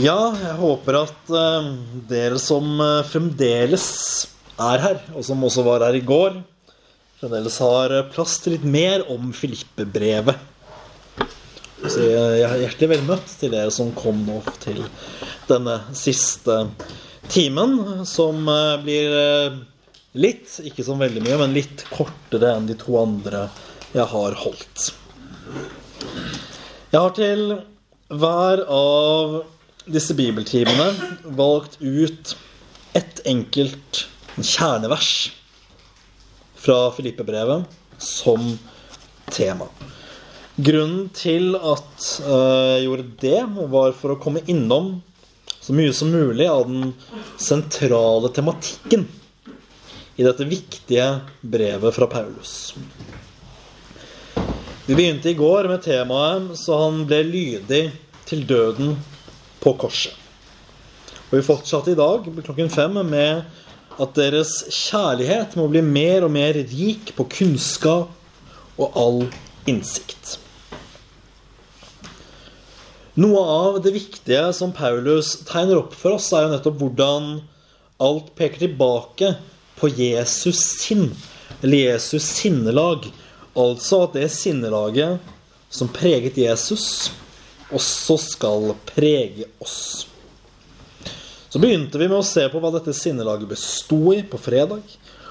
Ja, 0.00 0.32
jeg 0.40 0.54
håper 0.56 0.96
at 1.02 1.30
uh, 1.34 1.66
dere 2.08 2.38
som 2.40 2.78
uh, 2.80 3.02
fremdeles 3.04 3.84
er 4.56 4.80
her, 4.80 5.02
og 5.12 5.26
som 5.26 5.42
også 5.44 5.64
var 5.66 5.84
her 5.84 5.98
i 5.98 6.04
går, 6.06 6.38
fremdeles 7.20 7.58
har 7.60 7.92
uh, 7.98 8.06
plass 8.14 8.38
til 8.40 8.56
litt 8.56 8.64
mer 8.64 9.04
om 9.12 9.34
Filippe-brevet. 9.36 10.48
Så 11.82 12.06
jeg 12.06 12.40
er 12.46 12.56
hjertelig 12.62 12.90
velmøtt 12.94 13.36
til 13.42 13.52
dere 13.52 13.74
som 13.74 13.92
kom 13.98 14.24
nå 14.24 14.38
til 14.62 14.80
denne 15.50 15.76
siste 15.98 16.62
timen, 17.28 18.04
som 18.08 18.46
blir 18.84 19.16
litt, 20.14 20.60
ikke 20.62 20.86
så 20.86 20.96
veldig 20.96 21.24
mye, 21.26 21.40
men 21.42 21.56
litt 21.58 21.84
kortere 21.90 22.54
enn 22.54 22.70
de 22.70 22.78
to 22.80 22.96
andre 23.02 23.48
jeg 23.92 24.06
har 24.14 24.38
holdt. 24.46 24.92
Jeg 26.94 27.00
har 27.00 27.18
til 27.18 27.50
hver 28.08 28.62
av 28.70 29.42
disse 29.86 30.14
bibeltimene 30.14 30.92
valgt 31.24 31.78
ut 31.80 32.36
ett 32.92 33.20
enkelt 33.26 34.06
kjernevers 34.36 35.32
fra 36.54 36.90
Filippe-brevet 36.94 37.64
som 37.98 38.58
tema. 39.30 39.66
Grunnen 40.56 41.08
til 41.16 41.56
at 41.56 42.04
øh, 42.20 42.76
jeg 42.76 42.84
gjorde 42.84 43.08
det, 43.22 43.40
var 43.72 43.94
for 43.96 44.14
å 44.14 44.20
komme 44.20 44.44
innom 44.46 44.98
så 45.62 45.74
mye 45.74 45.94
som 45.96 46.12
mulig 46.12 46.46
av 46.50 46.66
den 46.68 46.92
sentrale 47.40 48.28
tematikken 48.34 49.06
i 50.18 50.26
dette 50.26 50.44
viktige 50.44 51.06
brevet 51.40 51.96
fra 51.96 52.08
Paulus. 52.10 52.74
Vi 54.86 54.96
begynte 54.98 55.30
i 55.30 55.38
går 55.38 55.70
med 55.70 55.82
temaet 55.82 56.58
'Så 56.58 56.78
han 56.78 57.04
ble 57.06 57.22
lydig 57.22 57.84
til 58.26 58.44
døden 58.46 58.96
på 59.62 59.74
korset'. 59.78 60.18
Og 61.30 61.38
vi 61.38 61.46
fortsatte 61.46 61.94
i 61.94 61.98
dag 61.98 62.26
klokken 62.44 62.68
fem 62.70 62.98
med 63.08 63.44
at 64.00 64.14
deres 64.16 64.64
kjærlighet 64.68 65.56
må 65.56 65.68
bli 65.70 65.80
mer 65.84 66.26
og 66.26 66.32
mer 66.34 66.56
rik 66.56 67.14
på 67.16 67.24
kunnskap 67.32 68.10
og 68.80 68.98
all 68.98 69.18
innsikt. 69.68 70.38
Noe 73.20 73.40
av 73.44 73.78
det 73.84 73.92
viktige 73.92 74.44
som 74.56 74.72
Paulus 74.72 75.34
tegner 75.48 75.82
opp 75.82 75.96
for 75.96 76.16
oss, 76.16 76.30
er 76.32 76.46
jo 76.46 76.52
nettopp 76.54 76.78
hvordan 76.80 77.26
alt 78.02 78.30
peker 78.38 78.64
tilbake 78.64 79.34
på 79.76 79.90
Jesus 79.92 80.62
sinn, 80.80 81.10
eller 81.60 81.92
Jesus 81.92 82.30
sinnelag. 82.40 83.10
Altså 83.52 84.06
at 84.06 84.16
det 84.16 84.30
sinnelaget 84.32 85.20
som 85.72 85.90
preget 85.92 86.40
Jesus, 86.40 87.12
også 87.74 88.18
skal 88.20 88.72
prege 88.88 89.48
oss. 89.62 90.06
Så 91.52 91.60
begynte 91.60 92.00
vi 92.00 92.08
med 92.08 92.22
å 92.22 92.26
se 92.26 92.46
på 92.48 92.60
hva 92.62 92.70
dette 92.72 92.94
sinnelaget 92.96 93.50
besto 93.50 94.14
i 94.14 94.22
på 94.24 94.40
fredag, 94.40 94.80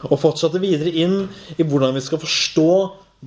og 0.05 0.19
fortsatte 0.21 0.61
videre 0.61 0.93
inn 1.01 1.23
i 1.57 1.65
hvordan 1.65 1.95
vi 1.97 2.03
skal 2.05 2.21
forstå 2.21 2.71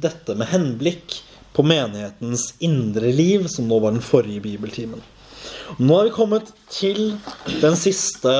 dette 0.04 0.34
med 0.38 0.50
henblikk 0.50 1.18
på 1.54 1.62
menighetens 1.66 2.52
indre 2.66 3.12
liv, 3.14 3.46
som 3.50 3.66
nå 3.70 3.78
var 3.82 3.94
den 3.94 4.02
forrige 4.02 4.42
bibeltimen. 4.46 5.02
Nå 5.78 5.98
er 5.98 6.08
vi 6.08 6.14
kommet 6.14 6.50
til 6.70 7.16
den 7.62 7.76
siste 7.78 8.32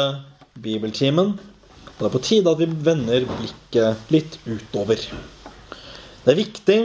bibeltimen. 0.55 1.35
Det 1.99 2.09
er 2.09 2.15
på 2.15 2.23
tide 2.23 2.51
at 2.51 2.63
vi 2.63 2.71
vender 2.71 3.27
blikket 3.29 4.11
litt 4.15 4.39
utover. 4.47 5.03
Det 6.25 6.33
er 6.33 6.41
viktig 6.41 6.79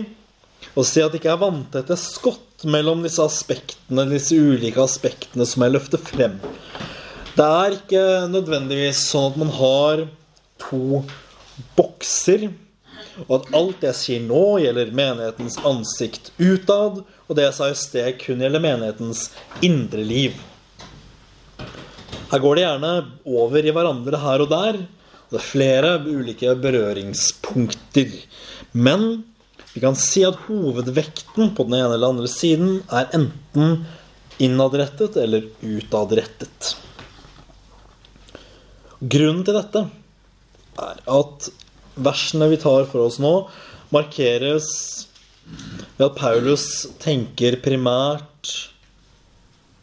å 0.77 0.85
si 0.85 1.01
at 1.01 1.13
det 1.13 1.21
ikke 1.21 1.33
er 1.33 1.41
vanntette 1.41 1.97
skott 2.01 2.48
mellom 2.67 3.03
disse 3.05 3.23
aspektene, 3.23 4.05
disse 4.09 4.35
ulike 4.35 4.81
aspektene 4.83 5.45
som 5.47 5.63
jeg 5.63 5.75
løfter 5.75 6.01
frem. 6.01 6.39
Det 7.35 7.45
er 7.45 7.75
ikke 7.77 8.05
nødvendigvis 8.33 9.05
sånn 9.11 9.29
at 9.31 9.37
man 9.39 9.53
har 9.55 10.03
to 10.59 11.03
bokser, 11.77 12.49
og 13.27 13.33
at 13.39 13.49
alt 13.55 13.85
jeg 13.87 13.97
sier 13.99 14.25
nå, 14.25 14.43
gjelder 14.63 14.91
menighetens 14.95 15.57
ansikt 15.67 16.31
utad, 16.39 17.01
og 17.27 17.37
det 17.37 17.47
jeg 17.47 17.57
sa 17.57 17.69
i 17.71 17.79
sted, 17.79 18.13
kun 18.21 18.43
gjelder 18.43 18.63
menighetens 18.63 19.29
indre 19.65 20.03
liv. 20.03 20.37
Her 22.29 22.43
går 22.43 22.59
det 22.59 22.65
gjerne 22.65 22.93
over 23.25 23.65
i 23.65 23.73
hverandre 23.73 24.19
her 24.21 24.43
og 24.43 24.51
der. 24.51 24.83
Det 25.29 25.39
er 25.39 25.45
flere 25.45 25.95
ulike 26.05 26.53
berøringspunkter. 26.61 28.11
Men 28.73 29.23
vi 29.73 29.81
kan 29.83 29.97
si 29.97 30.23
at 30.25 30.39
hovedvekten 30.47 31.53
på 31.55 31.65
den 31.67 31.77
ene 31.77 31.93
eller 31.95 32.13
andre 32.13 32.29
siden 32.31 32.79
er 32.89 33.11
enten 33.15 33.83
innadrettet 34.41 35.17
eller 35.19 35.45
utadrettet. 35.61 36.73
Grunnen 38.99 39.45
til 39.47 39.55
dette 39.55 39.85
er 40.79 41.03
at 41.19 41.49
versene 41.99 42.49
vi 42.51 42.59
tar 42.59 42.87
for 42.89 43.05
oss 43.05 43.19
nå, 43.21 43.33
markeres 43.93 44.69
ved 45.97 46.05
at 46.07 46.17
Paulus 46.17 46.65
tenker 47.01 47.59
primært 47.63 48.53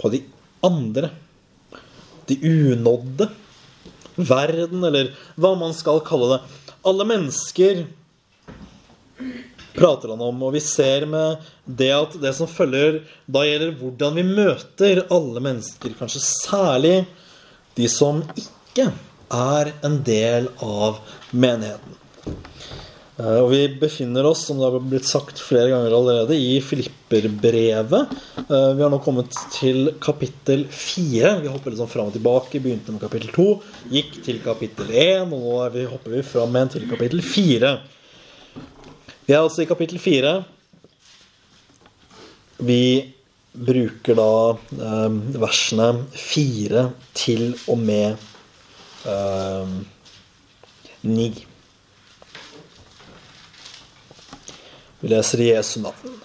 på 0.00 0.10
de 0.12 0.22
andre. 0.66 1.10
De 2.26 2.36
unådde. 2.42 3.28
Verden, 4.16 4.80
eller 4.88 5.12
hva 5.36 5.53
man 5.60 5.74
skal 5.76 6.00
kalle 6.04 6.30
det. 6.34 6.41
Alle 6.88 7.04
mennesker 7.08 7.84
prater 9.76 10.12
han 10.12 10.25
om, 10.25 10.42
og 10.47 10.54
vi 10.56 10.62
ser 10.64 11.06
med 11.10 11.44
det 11.66 11.92
at 11.94 12.16
det 12.22 12.32
som 12.37 12.50
følger, 12.50 13.03
da 13.28 13.44
gjelder 13.47 13.76
hvordan 13.81 14.19
vi 14.19 14.26
møter 14.28 15.04
alle 15.12 15.42
mennesker, 15.44 15.94
kanskje 15.98 16.25
særlig 16.25 16.97
de 17.76 17.88
som 17.92 18.25
ikke 18.36 18.91
er 19.36 19.72
en 19.84 20.00
del 20.06 20.50
av 20.65 21.00
menigheten. 21.34 22.03
Eh, 23.19 23.38
Og 23.41 23.50
vi 23.50 23.62
befinner 23.81 24.26
oss, 24.28 24.44
som 24.47 24.59
det 24.60 24.69
har 24.69 24.81
blitt 24.81 25.09
sagt 25.09 25.41
flere 25.41 25.70
ganger 25.72 25.94
allerede, 25.97 26.36
i 26.36 26.60
Filipperbrevet. 26.60 28.12
Eh, 28.36 28.70
Vi 28.76 28.82
har 28.82 28.91
nå 28.92 29.00
kommet 29.03 29.32
til 29.54 29.94
kapittel 30.00 30.66
fire. 30.69 31.41
Vi 31.41 31.48
hopper 31.48 31.72
liksom 31.72 31.88
fram 31.88 32.10
og 32.10 32.16
tilbake. 32.16 32.60
Begynte 32.60 32.92
med 32.92 33.00
kapittel 33.00 33.32
to, 33.32 33.62
gikk 33.91 34.22
til 34.25 34.41
kapittel 34.44 34.92
én, 34.92 35.32
og 35.32 35.41
nå 35.41 35.56
er 35.65 35.88
hopper 35.88 36.19
vi 36.19 36.22
fram 36.22 36.53
igjen 36.54 36.75
til 36.76 36.88
kapittel 36.91 37.22
fire. 37.25 37.78
Vi 39.26 39.34
er 39.34 39.42
altså 39.42 39.64
i 39.64 39.66
kapittel 39.66 39.98
fire. 39.98 40.37
Vi 42.62 43.12
bruker 43.56 44.14
da 44.14 44.32
eh, 44.54 45.16
versene 45.42 45.88
fire 46.14 46.84
til 47.16 47.48
og 47.66 47.81
med 47.82 48.15
eh, 49.10 49.72
ni. 51.10 51.26
Vi 55.00 55.10
leser 55.10 55.42
i 55.42 55.48
Jesu 55.50 55.81
navn. 55.82 56.20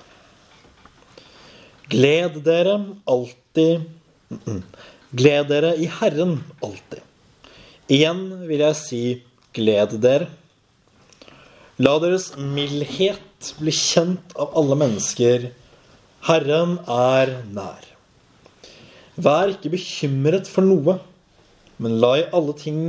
Gled 1.91 2.37
dere 2.45 2.77
alltid 3.09 3.89
Gled 5.11 5.49
dere 5.49 5.73
i 5.75 5.89
Herren 5.91 6.37
alltid. 6.63 7.01
Igjen 7.91 8.21
vil 8.47 8.61
jeg 8.63 8.77
si 8.79 9.01
gled 9.57 9.97
dere. 10.05 10.29
La 11.81 11.95
deres 12.03 12.27
mildhet 12.37 13.47
bli 13.57 13.71
kjent 13.73 14.35
av 14.37 14.51
alle 14.59 14.75
mennesker. 14.77 15.47
Herren 16.27 16.75
er 16.85 17.31
nær. 17.55 17.87
Vær 19.15 19.53
ikke 19.53 19.71
bekymret 19.73 20.51
for 20.51 20.67
noe, 20.67 20.99
men 21.81 21.97
la 22.03 22.11
i 22.19 22.27
alle 22.37 22.53
ting 22.59 22.83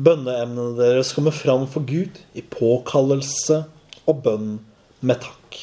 bønneemnene 0.00 0.78
deres 0.78 1.12
komme 1.12 1.34
fram 1.34 1.66
for 1.68 1.84
Gud 1.84 2.22
i 2.38 2.46
påkallelse 2.56 3.62
og 4.06 4.24
bønn 4.24 4.52
med 5.04 5.20
takk. 5.26 5.58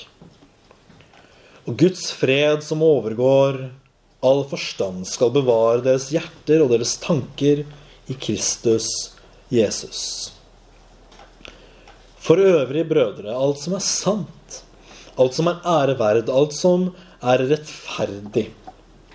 Og 1.66 1.78
Guds 1.80 2.09
fred 2.19 2.62
som 2.68 2.86
overgår 2.86 3.63
all 4.22 4.44
forstand, 4.51 5.07
skal 5.10 5.33
bevare 5.33 5.81
deres 5.86 6.12
hjerter 6.13 6.62
og 6.62 6.75
deres 6.75 7.00
tanker 7.01 7.63
i 8.12 8.19
Kristus 8.19 8.92
Jesus. 9.50 10.36
For 12.30 12.38
øvrig, 12.38 12.84
brødre, 12.86 13.34
alt 13.34 13.58
som 13.58 13.74
er 13.74 13.81
sant, 13.81 14.60
alt 15.18 15.34
som 15.34 15.48
er 15.50 15.64
æreverd, 15.66 16.28
alt 16.30 16.54
som 16.54 16.84
er 17.26 17.42
rettferdig, 17.50 18.52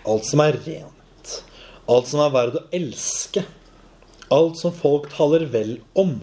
alt 0.03 0.27
som 0.27 0.43
er 0.43 0.59
rent, 0.65 1.35
alt 1.87 2.11
som 2.11 2.25
er 2.25 2.33
verd 2.35 2.59
å 2.59 2.65
elske, 2.75 3.45
alt 4.35 4.59
som 4.59 4.75
folk 4.75 5.07
taler 5.15 5.47
vel 5.53 5.77
om, 5.95 6.17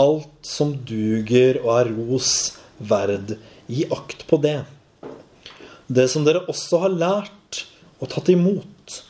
alt 0.00 0.32
som 0.48 0.72
duger 0.88 1.60
og 1.60 1.70
er 1.82 1.92
ros 1.98 2.32
verd, 2.80 3.36
gi 3.68 3.84
akt 3.92 4.24
på 4.30 4.40
det. 4.40 4.62
Det 5.92 6.08
som 6.08 6.24
dere 6.24 6.46
også 6.48 6.80
har 6.86 6.96
lært 6.96 7.66
og 8.00 8.08
tatt 8.16 8.32
imot 8.32 9.02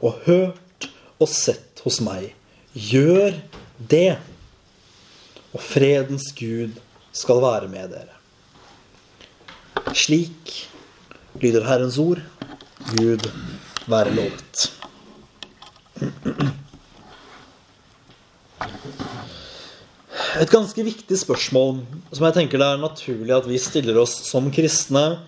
og 0.00 0.24
hørt 0.24 0.88
og 1.20 1.28
sett 1.28 1.84
hos 1.84 2.00
meg, 2.00 2.32
gjør 2.72 3.36
det 3.76 4.14
og 5.54 5.62
fredens 5.62 6.32
Gud 6.36 6.74
skal 7.14 7.42
være 7.42 7.70
med 7.70 7.94
dere. 7.94 8.14
Slik 9.94 10.54
lyder 11.42 11.66
Herrens 11.66 11.98
ord. 12.02 12.22
Gud 12.96 13.22
være 13.86 14.14
lovet. 14.14 14.70
Et 20.34 20.50
ganske 20.50 20.82
viktig 20.82 21.16
spørsmål 21.20 21.78
som 22.10 22.26
jeg 22.26 22.34
tenker 22.34 22.58
det 22.58 22.66
er 22.66 22.82
naturlig 22.82 23.36
at 23.36 23.46
vi 23.46 23.60
stiller 23.62 24.00
oss 24.02 24.16
som 24.26 24.50
kristne, 24.54 25.20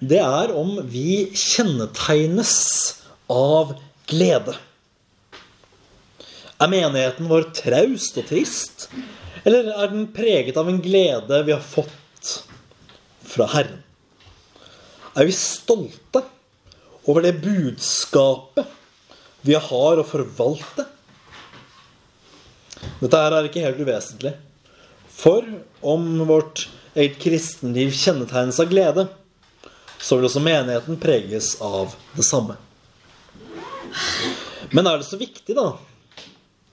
det 0.00 0.18
er 0.18 0.50
om 0.56 0.80
vi 0.90 1.30
kjennetegnes 1.36 2.56
av 3.30 3.76
glede. 4.10 4.56
Er 6.60 6.68
menigheten 6.72 7.30
vår 7.30 7.46
traust 7.56 8.18
og 8.20 8.26
trist? 8.28 8.88
Eller 9.44 9.70
er 9.72 9.92
den 9.92 10.08
preget 10.12 10.58
av 10.60 10.68
en 10.68 10.80
glede 10.84 11.42
vi 11.46 11.54
har 11.54 11.64
fått 11.64 12.34
fra 13.30 13.46
Herren? 13.54 13.80
Er 15.16 15.26
vi 15.26 15.34
stolte 15.34 16.22
over 17.08 17.24
det 17.24 17.40
budskapet 17.42 18.68
vi 19.46 19.56
har 19.56 20.00
å 20.00 20.06
forvalte? 20.06 20.86
Dette 23.00 23.20
her 23.20 23.36
er 23.36 23.48
ikke 23.48 23.64
helt 23.64 23.80
uvesentlig. 23.80 24.34
For 25.20 25.44
om 25.80 26.06
vårt 26.28 26.66
eget 26.94 27.18
kristenliv 27.22 27.92
kjennetegnes 27.96 28.60
av 28.60 28.70
glede, 28.70 29.06
så 30.00 30.16
vil 30.16 30.28
også 30.28 30.42
menigheten 30.44 31.00
preges 31.00 31.54
av 31.64 31.94
det 32.16 32.24
samme. 32.28 32.56
Men 34.70 34.86
er 34.86 35.00
det 35.00 35.08
så 35.08 35.18
viktig, 35.20 35.56
da? 35.56 35.74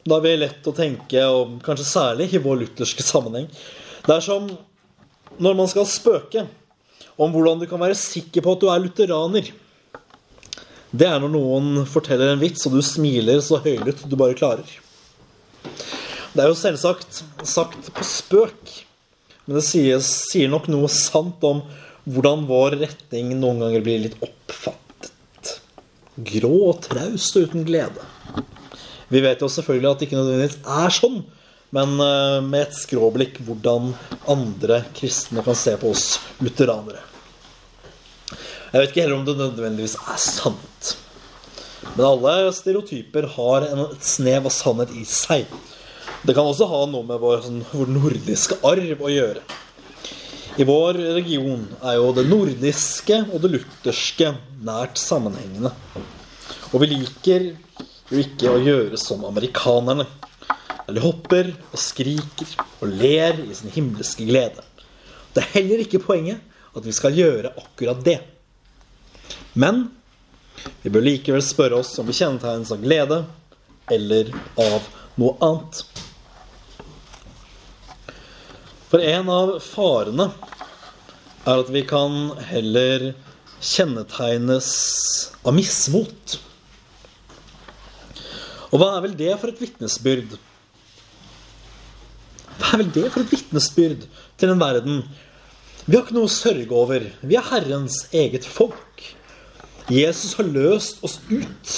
Da 0.08 0.22
vi 0.24 0.32
er 0.32 0.42
lett 0.46 0.68
å 0.68 0.76
tenke, 0.76 1.22
og 1.28 1.58
kanskje 1.66 1.88
særlig 1.90 2.30
i 2.32 2.42
vår 2.42 2.62
lutherske 2.62 3.04
sammenheng 3.04 3.50
Det 4.06 4.16
er 4.16 4.24
som 4.24 4.48
når 5.38 5.58
man 5.58 5.70
skal 5.70 5.86
spøke 5.90 6.46
om 7.18 7.34
hvordan 7.34 7.60
du 7.60 7.68
kan 7.70 7.82
være 7.82 7.98
sikker 7.98 8.46
på 8.46 8.54
at 8.54 8.62
du 8.62 8.70
er 8.72 8.82
lutheraner. 8.82 9.50
Det 10.90 11.06
er 11.06 11.20
når 11.22 11.34
noen 11.34 11.84
forteller 11.90 12.32
en 12.32 12.42
vits, 12.42 12.64
og 12.66 12.78
du 12.78 12.82
smiler 12.86 13.42
så 13.44 13.60
høylytt 13.62 14.06
du 14.08 14.16
bare 14.18 14.38
klarer. 14.38 14.70
Det 16.34 16.44
er 16.44 16.52
jo 16.52 16.58
selvsagt 16.58 17.24
sagt 17.50 17.90
på 17.94 18.06
spøk, 18.06 18.74
men 19.46 19.60
det 19.60 19.66
sier, 19.66 20.02
sier 20.06 20.50
nok 20.52 20.70
noe 20.72 20.90
sant 20.94 21.44
om 21.48 21.64
hvordan 22.08 22.46
vår 22.48 22.78
retning 22.84 23.34
noen 23.36 23.64
ganger 23.66 23.84
blir 23.84 24.06
litt 24.06 24.18
oppfattet. 24.22 25.58
Grå 26.32 26.54
og 26.70 26.86
traust 26.88 27.38
og 27.38 27.50
uten 27.50 27.66
glede. 27.68 28.06
Vi 29.08 29.24
vet 29.24 29.42
jo 29.42 29.48
selvfølgelig 29.52 29.90
at 29.90 30.00
det 30.00 30.08
ikke 30.10 30.20
nødvendigvis 30.20 30.58
er 30.78 30.96
sånn, 30.96 31.20
men 31.76 32.00
eh, 32.04 32.40
med 32.44 32.66
et 32.66 32.76
skråblikk 32.76 33.40
hvordan 33.48 33.94
andre 34.28 34.82
kristne 34.98 35.44
kan 35.46 35.56
se 35.56 35.76
på 35.80 35.92
oss 35.94 36.18
lutheranere. 36.44 37.04
Jeg 38.74 38.82
vet 38.82 38.92
ikke 38.92 39.04
heller 39.06 39.20
om 39.20 39.28
det 39.28 39.38
nødvendigvis 39.40 39.96
er 40.04 40.20
sant. 40.20 40.96
Men 41.94 42.04
alle 42.10 42.52
stereotyper 42.56 43.30
har 43.38 43.68
et 43.68 44.04
snev 44.04 44.50
av 44.50 44.54
sannhet 44.54 44.92
i 44.98 45.06
seg. 45.08 45.48
Det 46.28 46.36
kan 46.36 46.48
også 46.50 46.68
ha 46.68 46.82
noe 46.90 47.08
med 47.08 47.22
vår, 47.22 47.40
sånn, 47.46 47.62
vår 47.72 47.94
nordiske 47.96 48.60
arv 48.68 49.06
å 49.08 49.14
gjøre. 49.14 49.46
I 50.58 50.66
vår 50.66 51.00
region 51.16 51.64
er 51.86 52.00
jo 52.00 52.12
det 52.18 52.26
nordiske 52.28 53.22
og 53.30 53.44
det 53.44 53.54
lutherske 53.54 54.34
nært 54.66 55.00
sammenhengende. 55.00 55.72
Og 56.74 56.82
vi 56.82 56.90
liker 56.96 57.52
jo 58.12 58.22
ikke 58.24 58.52
å 58.52 58.62
gjøre 58.64 59.00
som 59.02 59.26
amerikanerne. 59.28 60.08
Eller 60.88 61.04
hopper 61.04 61.52
og 61.74 61.80
skriker 61.82 62.54
og 62.80 62.94
ler 62.96 63.42
i 63.44 63.54
sin 63.56 63.74
himmelske 63.74 64.28
glede. 64.28 64.64
Det 65.36 65.44
er 65.44 65.54
heller 65.58 65.84
ikke 65.84 66.04
poenget 66.04 66.42
at 66.78 66.86
vi 66.86 66.94
skal 66.96 67.18
gjøre 67.18 67.52
akkurat 67.60 68.00
det. 68.06 68.20
Men 69.58 69.88
vi 70.84 70.92
bør 70.94 71.06
likevel 71.06 71.44
spørre 71.44 71.82
oss 71.82 71.92
om 72.00 72.08
vi 72.08 72.16
kjennetegnes 72.18 72.72
av 72.74 72.84
glede 72.84 73.22
eller 73.92 74.32
av 74.62 74.88
noe 75.20 75.36
annet. 75.44 75.84
For 78.88 79.04
en 79.04 79.32
av 79.32 79.58
farene 79.64 80.30
er 81.48 81.62
at 81.62 81.72
vi 81.74 81.84
kan 81.88 82.32
heller 82.48 83.10
kjennetegnes 83.60 84.70
av 85.44 85.56
mismot. 85.58 86.38
Og 88.72 88.82
hva 88.82 88.92
er 88.96 89.06
vel 89.06 89.16
det 89.20 89.34
for 89.40 89.52
et 89.52 89.62
vitnesbyrd? 89.62 90.36
Hva 92.58 92.74
er 92.74 92.82
vel 92.82 92.92
det 92.96 93.06
for 93.14 93.24
et 93.24 93.32
vitnesbyrd 93.32 94.08
til 94.40 94.52
en 94.52 94.62
verden? 94.62 95.04
Vi 95.86 95.96
har 95.96 96.04
ikke 96.04 96.18
noe 96.18 96.28
å 96.28 96.34
sørge 96.34 96.74
over. 96.76 97.06
Vi 97.24 97.38
er 97.40 97.48
Herrens 97.48 98.02
eget 98.12 98.48
folk. 98.48 99.06
Jesus 99.88 100.34
har 100.36 100.50
løst 100.52 101.00
oss 101.08 101.22
ut, 101.30 101.76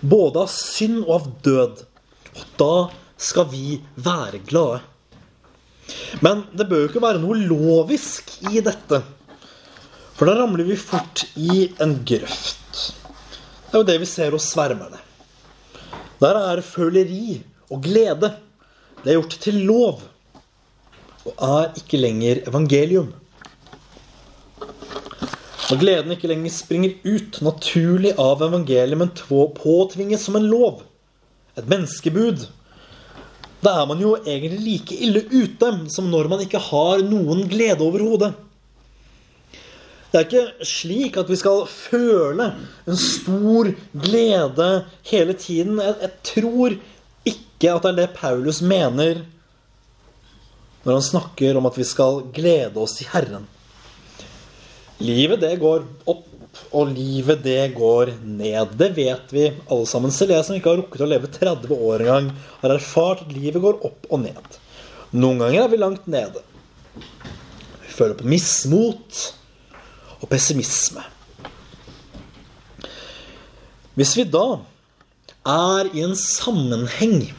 både 0.00 0.46
av 0.46 0.48
synd 0.54 1.02
og 1.02 1.12
av 1.18 1.26
død. 1.44 1.82
Og 2.30 2.46
da 2.62 2.74
skal 3.20 3.50
vi 3.52 3.76
være 4.00 4.40
glade. 4.48 4.80
Men 6.24 6.46
det 6.56 6.70
bør 6.70 6.86
jo 6.86 6.88
ikke 6.88 7.04
være 7.04 7.20
noe 7.20 7.36
lovisk 7.36 8.32
i 8.48 8.62
dette. 8.64 9.02
For 10.16 10.28
da 10.28 10.38
ramler 10.38 10.64
vi 10.68 10.78
fort 10.80 11.26
i 11.36 11.66
en 11.82 11.98
grøft. 12.06 12.80
Det 13.68 13.76
er 13.76 13.82
jo 13.82 13.88
det 13.92 14.00
vi 14.00 14.08
ser 14.08 14.32
hos 14.32 14.48
svermerne. 14.54 15.09
Der 16.20 16.36
er 16.36 16.60
føleri 16.60 17.40
og 17.70 17.82
glede. 17.82 18.34
Det 19.00 19.08
er 19.08 19.20
gjort 19.20 19.38
til 19.40 19.54
lov 19.64 20.02
og 21.24 21.32
er 21.44 21.74
ikke 21.76 22.00
lenger 22.00 22.42
evangelium. 22.48 23.12
Når 25.70 25.78
gleden 25.78 26.12
ikke 26.16 26.28
lenger 26.28 26.50
springer 26.50 26.96
ut 27.06 27.40
naturlig 27.46 28.14
av 28.18 28.40
evangeliet, 28.42 28.98
men 28.98 29.12
påtvinges 29.14 30.24
som 30.26 30.36
en 30.36 30.48
lov, 30.50 30.82
et 31.54 31.68
menneskebud, 31.68 32.46
da 33.60 33.74
er 33.82 33.86
man 33.86 34.00
jo 34.02 34.16
egentlig 34.18 34.60
like 34.64 34.96
ille 34.96 35.22
ute 35.30 35.70
som 35.92 36.08
når 36.10 36.30
man 36.32 36.42
ikke 36.42 36.58
har 36.70 37.04
noen 37.06 37.44
glede 37.48 37.84
overhodet. 37.84 38.32
Det 40.10 40.18
er 40.18 40.26
ikke 40.26 40.66
slik 40.66 41.18
at 41.20 41.28
vi 41.30 41.36
skal 41.38 41.66
føle 41.70 42.48
en 42.90 42.98
stor 42.98 43.70
glede 43.94 44.70
hele 45.06 45.36
tiden. 45.38 45.78
Jeg, 45.78 45.94
jeg, 46.02 46.10
tror 46.26 46.74
ikke 47.30 47.74
at 47.74 47.84
det 47.84 47.92
er 47.92 47.98
det 48.00 48.08
Paulus 48.16 48.58
mener 48.62 49.22
når 50.82 50.96
han 50.96 51.04
snakker 51.04 51.58
om 51.60 51.68
at 51.68 51.76
vi 51.78 51.86
skal 51.86 52.24
glede 52.34 52.80
oss 52.80 52.96
i 53.04 53.06
Herren. 53.12 53.46
Livet, 55.00 55.40
det 55.44 55.54
går 55.60 55.84
opp 56.10 56.26
og 56.74 56.90
livet 56.90 57.44
det 57.44 57.72
går 57.76 58.14
ned. 58.24 58.74
Det 58.80 58.90
vet 58.96 59.34
vi 59.34 59.46
alle 59.70 59.86
sammen. 59.86 60.10
Selv 60.10 60.34
jeg 60.34 60.46
som 60.46 60.56
ikke 60.56 60.72
har 60.72 60.80
rukket 60.80 61.04
å 61.04 61.08
leve 61.08 61.30
30 61.30 61.76
år 61.76 62.04
engang, 62.04 62.30
har 62.62 62.74
erfart 62.74 63.22
at 63.26 63.34
livet 63.36 63.62
går 63.62 63.78
opp 63.86 64.08
og 64.10 64.24
ned. 64.24 64.56
Noen 65.14 65.44
ganger 65.44 65.64
er 65.64 65.70
vi 65.70 65.78
langt 65.80 66.08
nede. 66.10 66.42
Vi 67.84 67.94
føler 67.94 68.18
på 68.18 68.26
mismot 68.30 69.20
og 70.20 70.28
pessimisme. 70.30 71.02
Hvis 73.98 74.14
vi 74.16 74.24
da 74.28 74.60
er 75.48 75.90
i 75.92 76.04
en 76.04 76.16
sammenheng 76.18 77.30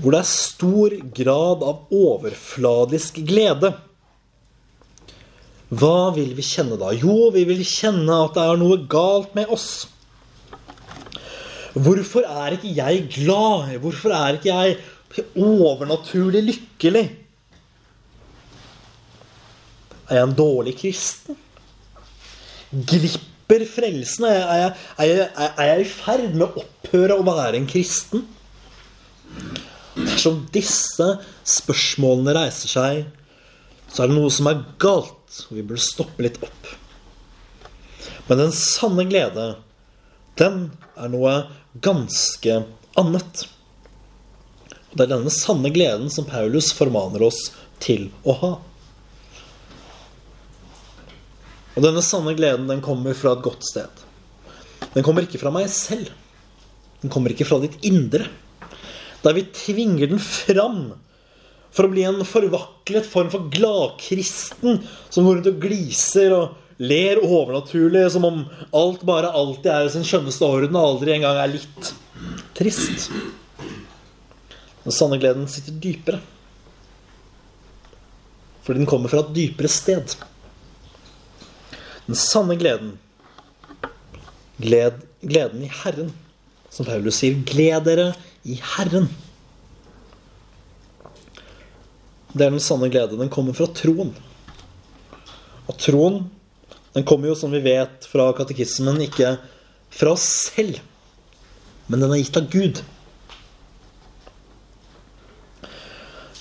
hvor 0.00 0.14
det 0.14 0.22
er 0.22 0.28
stor 0.28 0.96
grad 1.16 1.62
av 1.64 1.92
overfladisk 1.92 3.20
glede 3.28 3.74
hva 5.70 6.10
vil 6.16 6.32
vi 6.34 6.42
kjenne 6.42 6.74
da? 6.80 6.90
Jo, 6.98 7.28
vi 7.30 7.44
vil 7.46 7.60
kjenne 7.62 8.16
at 8.24 8.34
det 8.34 8.42
er 8.42 8.58
noe 8.58 8.80
galt 8.90 9.36
med 9.38 9.52
oss. 9.54 9.86
Hvorfor 11.78 12.26
er 12.26 12.56
ikke 12.56 12.72
jeg 12.74 13.04
glad? 13.14 13.76
Hvorfor 13.78 14.10
er 14.16 14.40
ikke 14.40 14.50
jeg 14.50 15.22
overnaturlig 15.38 16.42
lykkelig? 16.48 17.04
Er 20.10 20.18
jeg 20.18 20.26
en 20.26 20.36
dårlig 20.38 20.74
kristen? 20.80 21.38
Glipper 22.70 23.62
frelsen? 23.70 24.26
Er 24.26 24.40
jeg, 24.40 24.72
er 24.98 25.10
jeg, 25.10 25.28
er 25.46 25.70
jeg 25.70 25.84
i 25.84 25.88
ferd 25.92 26.34
med 26.34 26.48
å 26.48 26.64
opphøre 26.64 27.18
å 27.20 27.26
være 27.26 27.60
en 27.60 27.70
kristen? 27.70 28.26
Dersom 29.94 30.42
disse 30.54 31.06
spørsmålene 31.46 32.34
reiser 32.34 32.72
seg, 32.72 33.00
så 33.90 34.02
er 34.02 34.10
det 34.10 34.18
noe 34.18 34.30
som 34.34 34.50
er 34.50 34.64
galt 34.82 35.16
og 35.46 35.54
vi 35.54 35.62
burde 35.62 35.82
stoppe 35.82 36.24
litt 36.26 36.40
opp. 36.42 36.72
Men 38.26 38.44
den 38.44 38.54
sanne 38.54 39.06
glede, 39.06 39.46
den 40.38 40.70
er 40.98 41.10
noe 41.12 41.34
ganske 41.82 42.62
annet. 42.98 43.44
Og 44.90 44.98
det 44.98 45.06
er 45.06 45.12
denne 45.14 45.34
sanne 45.34 45.70
gleden 45.74 46.10
som 46.10 46.26
Paulus 46.26 46.72
formaner 46.74 47.22
oss 47.26 47.44
til 47.82 48.08
å 48.26 48.34
ha. 48.42 48.52
Og 51.76 51.84
denne 51.84 52.02
sanne 52.04 52.34
gleden, 52.38 52.68
den 52.70 52.82
kommer 52.84 53.14
fra 53.16 53.36
et 53.36 53.44
godt 53.44 53.66
sted. 53.66 54.02
Den 54.94 55.06
kommer 55.06 55.26
ikke 55.26 55.40
fra 55.40 55.52
meg 55.54 55.68
selv. 55.72 56.10
Den 57.00 57.12
kommer 57.12 57.32
ikke 57.32 57.46
fra 57.48 57.60
ditt 57.62 57.78
indre. 57.86 58.26
Der 59.24 59.36
vi 59.36 59.46
tvinger 59.54 60.10
den 60.10 60.20
fram 60.22 60.82
for 61.70 61.86
å 61.86 61.92
bli 61.92 62.02
en 62.08 62.24
forvaklet 62.26 63.06
form 63.06 63.30
for 63.32 63.46
gladkristen 63.52 64.80
som 65.12 65.26
går 65.26 65.38
rundt 65.38 65.50
og 65.52 65.60
gliser 65.62 66.34
og 66.34 66.56
ler 66.80 67.20
overnaturlig 67.20 68.06
som 68.14 68.24
om 68.26 68.40
alt 68.74 69.04
bare 69.06 69.30
alltid 69.36 69.68
er 69.70 69.86
i 69.86 69.92
sin 69.92 70.06
skjønneste 70.06 70.48
orden 70.48 70.78
og 70.80 70.94
aldri 70.94 71.14
engang 71.14 71.38
er 71.38 71.52
litt 71.52 71.92
trist. 72.56 73.10
Den 74.80 74.96
sanne 74.96 75.20
gleden 75.20 75.48
sitter 75.48 75.76
dypere. 75.76 76.20
fordi 78.64 78.78
den 78.84 78.86
kommer 78.86 79.10
fra 79.10 79.24
et 79.24 79.32
dypere 79.34 79.68
sted. 79.72 80.12
Den 82.10 82.18
sanne 82.18 82.56
gleden, 82.58 82.96
gled, 84.58 84.96
gleden 85.22 85.60
i 85.62 85.68
Herren, 85.70 86.08
som 86.66 86.88
Paulus 86.88 87.20
sier, 87.20 87.36
gled 87.46 87.84
dere 87.86 88.08
i 88.42 88.56
Herren. 88.72 89.06
Det 92.34 92.48
er 92.48 92.50
den 92.50 92.58
sanne 92.58 92.88
glede. 92.90 93.14
Den 93.14 93.30
kommer 93.30 93.54
fra 93.54 93.70
troen. 93.78 94.10
Og 95.70 95.78
troen, 95.78 96.18
den 96.98 97.06
kommer 97.06 97.30
jo, 97.30 97.38
som 97.38 97.54
vi 97.54 97.62
vet 97.62 98.10
fra 98.10 98.26
katekismen, 98.34 98.98
ikke 99.06 99.36
fra 99.94 100.18
oss 100.18 100.26
selv, 100.48 100.82
men 101.86 102.02
den 102.02 102.10
er 102.10 102.24
gitt 102.24 102.42
av 102.42 102.50
Gud. 102.50 102.82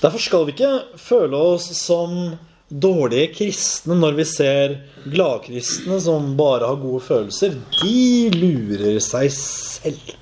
Derfor 0.01 0.17
skal 0.17 0.49
vi 0.49 0.57
ikke 0.57 0.97
føle 0.97 1.45
oss 1.53 1.69
som 1.77 2.39
dårlige 2.69 3.33
kristne 3.33 3.97
når 3.97 4.17
vi 4.19 4.25
ser 4.29 4.75
gladkristne 5.09 5.97
som 6.03 6.35
bare 6.37 6.69
har 6.69 6.81
gode 6.81 7.01
følelser. 7.05 7.55
De 7.81 8.29
lurer 8.35 8.99
seg 9.03 9.31
selv. 9.33 10.13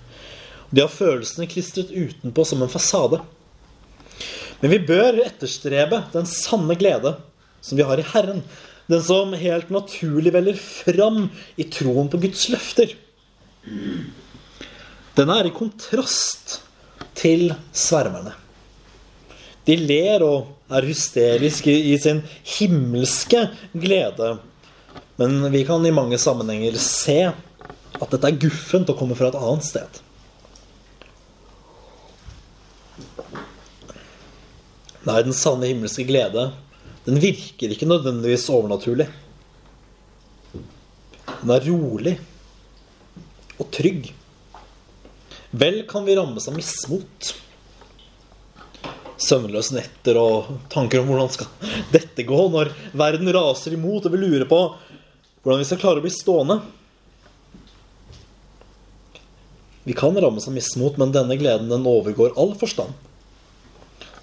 De 0.72 0.84
har 0.84 0.92
følelsene 0.92 1.48
klistret 1.52 1.92
utenpå 1.92 2.46
som 2.48 2.64
en 2.64 2.72
fasade. 2.72 3.20
Men 4.62 4.74
vi 4.74 4.80
bør 4.88 5.20
etterstrebe 5.26 6.02
den 6.16 6.28
sanne 6.30 6.78
glede 6.80 7.18
som 7.62 7.78
vi 7.78 7.86
har 7.88 8.00
i 8.00 8.08
Herren. 8.14 8.42
Den 8.88 9.04
som 9.04 9.36
helt 9.36 9.70
naturlig 9.74 10.32
veller 10.32 10.56
fram 10.56 11.28
i 11.60 11.68
troen 11.68 12.08
på 12.12 12.20
Guds 12.24 12.48
løfter. 12.54 12.96
Den 15.18 15.32
er 15.34 15.50
i 15.50 15.56
kontrast 15.56 16.62
til 17.18 17.52
svermerne. 17.76 18.47
De 19.68 19.76
ler 19.76 20.24
og 20.24 20.48
er 20.72 20.88
hysteriske 20.88 21.72
i 21.72 21.96
sin 22.00 22.22
himmelske 22.58 23.50
glede. 23.76 24.38
Men 25.20 25.42
vi 25.52 25.64
kan 25.68 25.86
i 25.86 25.92
mange 25.92 26.20
sammenhenger 26.22 26.78
se 26.80 27.20
at 27.28 28.12
dette 28.14 28.30
er 28.30 28.40
guffent 28.40 28.92
og 28.94 29.00
kommer 29.00 29.18
fra 29.20 29.32
et 29.32 29.40
annet 29.40 29.66
sted. 29.68 30.04
Nei, 35.08 35.22
den 35.24 35.36
sanne 35.36 35.70
himmelske 35.70 36.04
glede, 36.08 36.50
den 37.08 37.20
virker 37.24 37.72
ikke 37.72 37.88
nødvendigvis 37.88 38.50
overnaturlig. 38.52 39.08
Den 41.42 41.52
er 41.54 41.68
rolig 41.68 42.16
og 43.58 43.68
trygg. 43.76 44.10
Vel 45.58 45.84
kan 45.90 46.04
vi 46.08 46.16
rammes 46.18 46.48
av 46.50 46.56
mismot 46.58 47.32
søvnløse 49.22 49.76
netter 49.78 50.18
og 50.22 50.50
tanker 50.74 51.02
om 51.02 51.10
hvordan 51.10 51.32
skal 51.34 51.74
dette 51.94 52.26
gå 52.28 52.42
når 52.54 52.72
verden 52.98 53.32
raser 53.34 53.76
imot, 53.78 54.06
og 54.06 54.14
vi 54.14 54.22
lurer 54.22 54.48
på 54.50 54.62
hvordan 55.42 55.62
vi 55.62 55.68
skal 55.70 55.82
klare 55.82 56.02
å 56.02 56.06
bli 56.06 56.14
stående. 56.14 56.60
Vi 59.88 59.96
kan 59.96 60.18
rammes 60.20 60.50
av 60.50 60.56
mismot, 60.56 60.98
men 61.00 61.14
denne 61.16 61.38
gleden 61.40 61.72
den 61.72 61.88
overgår 61.88 62.36
all 62.36 62.52
forstand. 62.60 62.92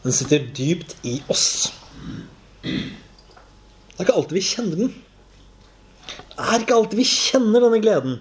Den 0.05 0.13
sitter 0.13 0.45
dypt 0.53 0.99
i 1.09 1.17
oss. 1.33 1.73
Det 2.61 3.97
er 3.97 4.05
ikke 4.05 4.19
alltid 4.19 4.37
vi 4.37 4.45
kjenner 4.45 4.83
den. 4.83 4.93
Det 6.35 6.45
er 6.45 6.61
ikke 6.61 6.77
alltid 6.77 7.01
vi 7.01 7.09
kjenner 7.09 7.65
denne 7.65 7.81
gleden. 7.81 8.19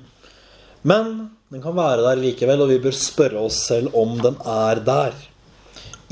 Men 0.88 1.12
den 1.52 1.64
kan 1.64 1.76
være 1.76 2.06
der 2.06 2.22
likevel, 2.24 2.64
og 2.64 2.72
vi 2.72 2.80
bør 2.86 2.96
spørre 2.96 3.44
oss 3.44 3.60
selv 3.68 3.92
om 4.00 4.16
den 4.24 4.40
er 4.48 4.80
der 4.88 5.20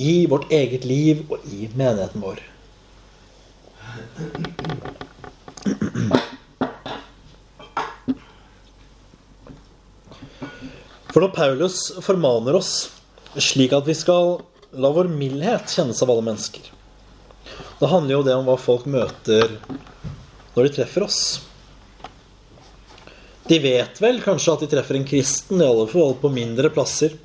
i 0.02 0.26
vårt 0.26 0.52
eget 0.52 0.86
liv 0.88 1.22
og 1.30 1.44
i 1.46 1.68
menigheten 1.78 2.24
vår. 2.24 2.42
For 11.12 11.22
når 11.22 11.34
Paulus 11.36 11.78
formaner 12.02 12.58
oss 12.58 12.74
slik 13.38 13.76
at 13.76 13.88
vi 13.88 13.96
skal 13.98 14.40
la 14.72 14.92
vår 14.96 15.12
mildhet 15.12 15.72
kjennes 15.76 16.00
av 16.04 16.12
alle 16.14 16.24
mennesker 16.24 16.70
Da 17.82 17.90
handler 17.92 18.16
jo 18.16 18.26
det 18.26 18.36
om 18.38 18.48
hva 18.48 18.58
folk 18.60 18.88
møter 18.90 19.58
når 20.56 20.66
de 20.66 20.74
treffer 20.76 21.06
oss. 21.06 21.22
De 23.48 23.60
vet 23.60 24.02
vel 24.04 24.20
kanskje 24.24 24.54
at 24.54 24.64
de 24.64 24.70
treffer 24.72 24.98
en 25.00 25.08
kristen, 25.08 25.62
i 25.62 25.68
alle 25.68 25.88
fall 25.92 26.14
på 26.20 26.32
mindre 26.32 26.70
plasser. 26.74 27.16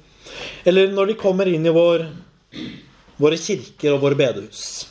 Eller 0.67 0.93
når 0.95 1.11
de 1.11 1.19
kommer 1.19 1.51
inn 1.51 1.67
i 1.67 1.75
vår 1.75 2.07
våre 3.17 3.39
kirker 3.41 3.95
og 3.95 4.03
våre 4.05 4.19
bedehus, 4.19 4.87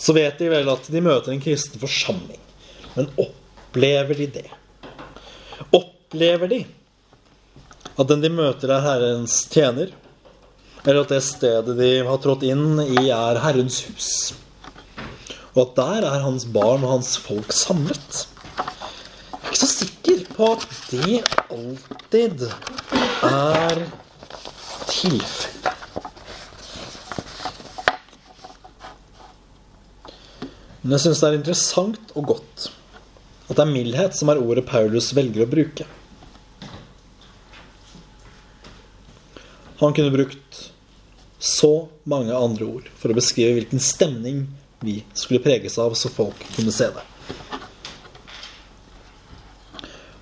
så 0.00 0.14
vet 0.16 0.38
de 0.40 0.48
vel 0.52 0.68
at 0.72 0.86
de 0.88 1.02
møter 1.04 1.34
en 1.34 1.42
kristen 1.42 1.80
forsamling. 1.80 2.40
Men 2.94 3.10
opplever 3.20 4.16
de 4.18 4.28
det? 4.40 4.48
Opplever 5.76 6.50
de 6.50 6.60
at 8.00 8.08
den 8.08 8.22
de 8.24 8.30
møter, 8.32 8.70
er 8.72 8.84
Herrens 8.84 9.42
tjener? 9.52 9.90
Eller 10.86 11.02
at 11.02 11.12
det 11.12 11.20
stedet 11.26 11.76
de 11.76 11.90
har 12.06 12.20
trådt 12.22 12.46
inn 12.48 12.80
i, 12.86 13.10
er 13.12 13.40
Herrens 13.44 13.82
hus? 13.88 14.10
Og 15.52 15.66
at 15.66 15.76
der 15.76 16.08
er 16.08 16.24
hans 16.24 16.46
barn 16.48 16.86
og 16.86 16.94
hans 16.94 17.16
folk 17.20 17.52
samlet? 17.52 18.24
Jeg 18.56 19.42
er 19.42 19.50
ikke 19.50 19.60
så 19.60 19.70
sikker 19.74 20.26
på 20.36 20.50
at 20.54 20.66
det 20.94 21.20
alltid 21.50 22.46
er 23.28 23.86
tilfellet. 24.88 25.49
Men 30.80 30.96
jeg 30.96 31.04
syns 31.04 31.20
det 31.20 31.28
er 31.28 31.38
interessant 31.40 32.14
og 32.16 32.30
godt 32.34 32.68
at 33.50 33.56
det 33.58 33.64
er 33.64 33.72
mildhet 33.72 34.14
som 34.16 34.30
er 34.30 34.38
ordet 34.40 34.62
Paulus 34.68 35.10
velger 35.16 35.42
å 35.42 35.50
bruke. 35.50 35.86
Han 39.80 39.96
kunne 39.96 40.14
brukt 40.14 40.60
så 41.40 41.88
mange 42.08 42.36
andre 42.36 42.68
ord 42.68 42.90
for 43.00 43.10
å 43.10 43.16
beskrive 43.16 43.56
hvilken 43.56 43.82
stemning 43.82 44.44
vi 44.84 45.00
skulle 45.12 45.42
preges 45.42 45.78
av, 45.80 45.96
så 45.96 46.12
folk 46.12 46.38
kunne 46.54 46.72
se 46.72 46.88
det. 46.94 47.04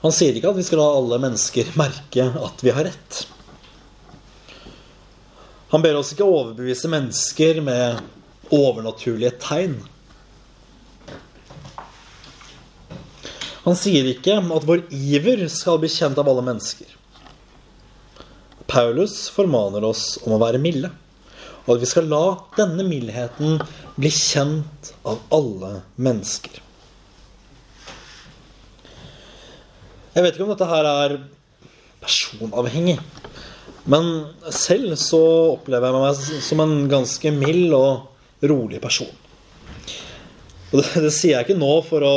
Han 0.02 0.14
sier 0.14 0.36
ikke 0.38 0.52
at 0.52 0.58
vi 0.58 0.66
skal 0.66 0.80
la 0.80 0.88
alle 0.94 1.18
mennesker 1.22 1.74
merke 1.78 2.30
at 2.38 2.62
vi 2.62 2.74
har 2.74 2.86
rett. 2.86 3.20
Han 5.74 5.82
ber 5.84 5.98
oss 5.98 6.14
ikke 6.14 6.26
overbevise 6.26 6.88
mennesker 6.90 7.58
med 7.66 7.98
overnaturlige 8.54 9.34
tegn. 9.42 9.74
Han 13.68 13.76
sier 13.76 14.06
ikke 14.08 14.38
at 14.40 14.64
vår 14.64 14.86
iver 14.96 15.42
skal 15.52 15.76
bli 15.82 15.90
kjent 15.92 16.16
av 16.16 16.28
alle 16.30 16.40
mennesker. 16.46 16.88
Paulus 18.64 19.26
formaner 19.32 19.84
oss 19.84 20.14
om 20.24 20.32
å 20.32 20.38
være 20.40 20.60
milde, 20.62 20.88
og 21.66 21.74
at 21.74 21.82
vi 21.82 21.90
skal 21.90 22.08
la 22.08 22.22
denne 22.56 22.86
mildheten 22.88 23.60
bli 24.00 24.12
kjent 24.14 24.94
av 25.04 25.20
alle 25.36 25.82
mennesker. 26.00 26.62
Jeg 30.16 30.24
vet 30.24 30.32
ikke 30.32 30.48
om 30.48 30.54
dette 30.54 30.72
her 30.72 30.90
er 30.94 31.18
personavhengig, 32.00 32.96
men 33.84 34.12
selv 34.48 34.96
så 34.96 35.24
opplever 35.58 35.92
jeg 35.92 36.06
meg 36.08 36.42
som 36.48 36.64
en 36.64 36.76
ganske 36.88 37.36
mild 37.36 37.76
og 37.76 38.48
rolig 38.48 38.80
person. 38.80 39.12
Og 40.72 40.80
det, 40.80 40.88
det 41.04 41.12
sier 41.12 41.36
jeg 41.36 41.50
ikke 41.50 41.60
nå 41.60 41.74
for 41.84 42.04
å 42.04 42.14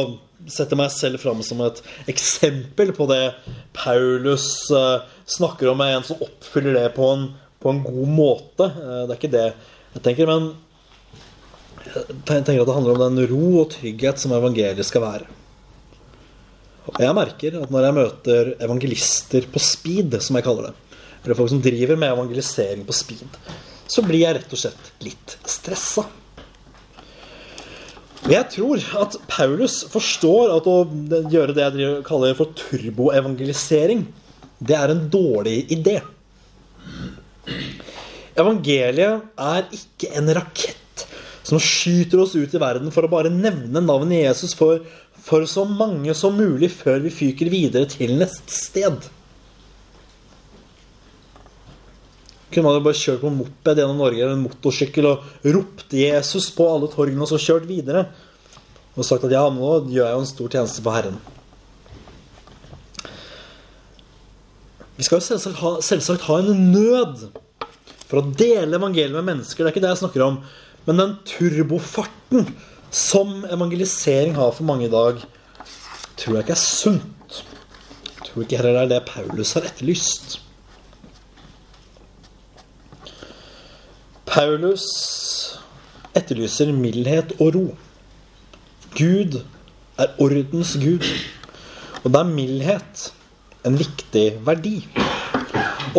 setter 0.50 0.80
meg 0.80 0.90
selv 0.94 1.22
fram 1.22 1.42
som 1.46 1.62
et 1.66 1.82
eksempel 2.12 2.94
på 2.98 3.08
det 3.12 3.34
Paulus 3.78 4.48
uh, 4.74 5.04
snakker 5.30 5.72
om, 5.72 5.84
er 5.84 5.98
en 5.98 6.08
som 6.08 6.22
oppfyller 6.24 6.78
det 6.80 6.88
på 6.96 7.08
en, 7.14 7.30
på 7.62 7.74
en 7.74 7.84
god 7.86 8.12
måte. 8.12 8.70
Uh, 8.74 9.04
det 9.06 9.14
er 9.14 9.20
ikke 9.20 9.36
det 9.36 9.48
jeg 9.92 10.06
tenker, 10.06 10.30
men 10.30 10.54
jeg 11.92 12.44
tenker 12.46 12.62
at 12.62 12.70
det 12.70 12.78
handler 12.78 12.96
om 12.96 13.04
den 13.04 13.28
ro 13.32 13.46
og 13.64 13.72
trygghet 13.74 14.22
som 14.22 14.34
evangeliet 14.38 14.88
skal 14.88 15.04
være. 15.04 15.28
Og 16.90 16.98
jeg 17.04 17.14
merker 17.18 17.60
at 17.62 17.74
når 17.74 17.86
jeg 17.86 17.98
møter 17.98 18.54
evangelister 18.64 19.46
på 19.52 19.62
speed, 19.62 20.16
som 20.24 20.38
jeg 20.38 20.48
kaller 20.48 20.70
det, 20.70 21.02
eller 21.22 21.38
folk 21.38 21.52
som 21.52 21.62
driver 21.62 22.00
med 22.00 22.16
evangelisering 22.16 22.86
på 22.88 22.96
speed, 22.98 23.38
så 23.92 24.04
blir 24.06 24.24
jeg 24.24 24.40
rett 24.40 24.56
og 24.56 24.62
slett 24.62 24.92
litt 25.06 25.36
stressa. 25.46 26.08
Jeg 28.30 28.46
tror 28.54 28.82
at 29.02 29.16
Paulus 29.32 29.80
forstår 29.90 30.52
at 30.54 30.68
å 30.70 30.78
gjøre 31.32 31.56
det 31.58 31.70
jeg 31.82 32.02
kaller 32.06 32.36
for 32.38 32.54
turboevangelisering, 32.58 34.04
det 34.62 34.78
er 34.78 34.94
en 34.94 35.08
dårlig 35.10 35.64
idé. 35.74 35.98
Evangeliet 38.38 39.26
er 39.42 39.66
ikke 39.74 40.12
en 40.20 40.30
rakett 40.38 41.06
som 41.48 41.60
skyter 41.60 42.22
oss 42.22 42.36
ut 42.38 42.54
i 42.54 42.62
verden 42.62 42.94
for 42.94 43.08
å 43.08 43.12
bare 43.12 43.34
nevne 43.34 43.82
navnet 43.82 44.22
Jesus 44.22 44.54
for, 44.56 44.86
for 45.18 45.48
så 45.50 45.66
mange 45.66 46.14
som 46.18 46.38
mulig 46.38 46.70
før 46.76 47.02
vi 47.08 47.16
fyker 47.16 47.50
videre 47.52 47.90
til 47.90 48.14
neste 48.22 48.54
sted. 48.54 49.10
Kunne 52.52 52.68
man 52.68 52.78
jo 52.78 52.84
bare 52.86 53.00
kjørt 53.00 53.22
på 53.24 53.32
moped 53.34 53.80
gjennom 53.80 54.00
Norge 54.02 54.20
eller 54.20 54.36
en 54.36 54.44
motorsykkel 54.46 55.08
og 55.10 55.46
ropt 55.56 55.96
Jesus 55.96 56.50
på 56.56 56.68
alle 56.68 56.90
torgene 56.92 57.24
og 57.24 57.32
så 57.32 57.40
kjørt 57.42 57.70
videre. 57.70 58.06
Og 58.98 59.08
sagt 59.08 59.24
at 59.28 59.36
ja, 59.36 59.46
nå 59.48 59.70
gjør 59.88 60.10
jeg 60.10 60.18
jo 60.18 60.24
en 60.24 60.34
stor 60.34 60.52
tjeneste 60.52 60.84
for 60.84 60.98
Herren. 60.98 61.20
Vi 65.00 65.08
skal 65.08 65.18
jo 65.18 65.26
selvsagt 65.26 65.62
ha, 65.64 65.72
selvsagt 65.82 66.28
ha 66.28 66.42
en 66.42 66.68
nød 66.74 67.24
for 68.10 68.20
å 68.20 68.28
dele 68.28 68.76
evangeliet 68.78 69.16
med 69.16 69.30
mennesker. 69.32 69.64
Det 69.64 69.72
er 69.72 69.74
ikke 69.74 69.86
det 69.86 69.94
jeg 69.94 70.04
snakker 70.04 70.26
om. 70.26 70.42
Men 70.86 71.00
den 71.00 71.16
turbofarten 71.30 72.52
som 72.92 73.46
evangelisering 73.48 74.36
har 74.36 74.52
for 74.54 74.68
mange 74.68 74.90
i 74.90 74.92
dag, 74.92 75.24
tror 76.20 76.36
jeg 76.36 76.46
ikke 76.46 76.58
er 76.58 76.62
sunt. 76.62 77.42
Jeg 78.12 78.28
tror 78.28 78.44
ikke 78.44 78.60
heller 78.60 78.78
det 78.78 78.84
er 78.84 78.94
det 78.98 79.04
Paulus 79.08 79.56
har 79.56 79.66
etterlyst. 79.72 80.42
Paulus 84.32 84.86
etterlyser 86.16 86.70
mildhet 86.72 87.34
og 87.44 87.50
ro. 87.52 87.64
Gud 88.96 89.42
er 90.00 90.14
ordens 90.24 90.78
gud. 90.80 91.04
Og 92.06 92.14
da 92.14 92.22
er 92.24 92.30
mildhet 92.30 93.10
en 93.68 93.76
viktig 93.76 94.24
verdi. 94.48 94.78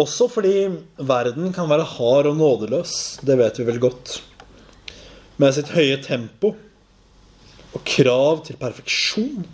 Også 0.00 0.30
fordi 0.32 0.54
verden 0.96 1.52
kan 1.52 1.68
være 1.68 1.84
hard 1.90 2.30
og 2.30 2.38
nådeløs. 2.38 2.94
Det 3.20 3.36
vet 3.36 3.60
vi 3.60 3.66
vel 3.68 3.80
godt. 3.82 4.14
Med 5.36 5.52
sitt 5.52 5.68
høye 5.74 5.98
tempo 6.00 6.54
og 7.72 7.84
krav 7.84 8.40
til 8.46 8.56
perfeksjon. 8.62 9.44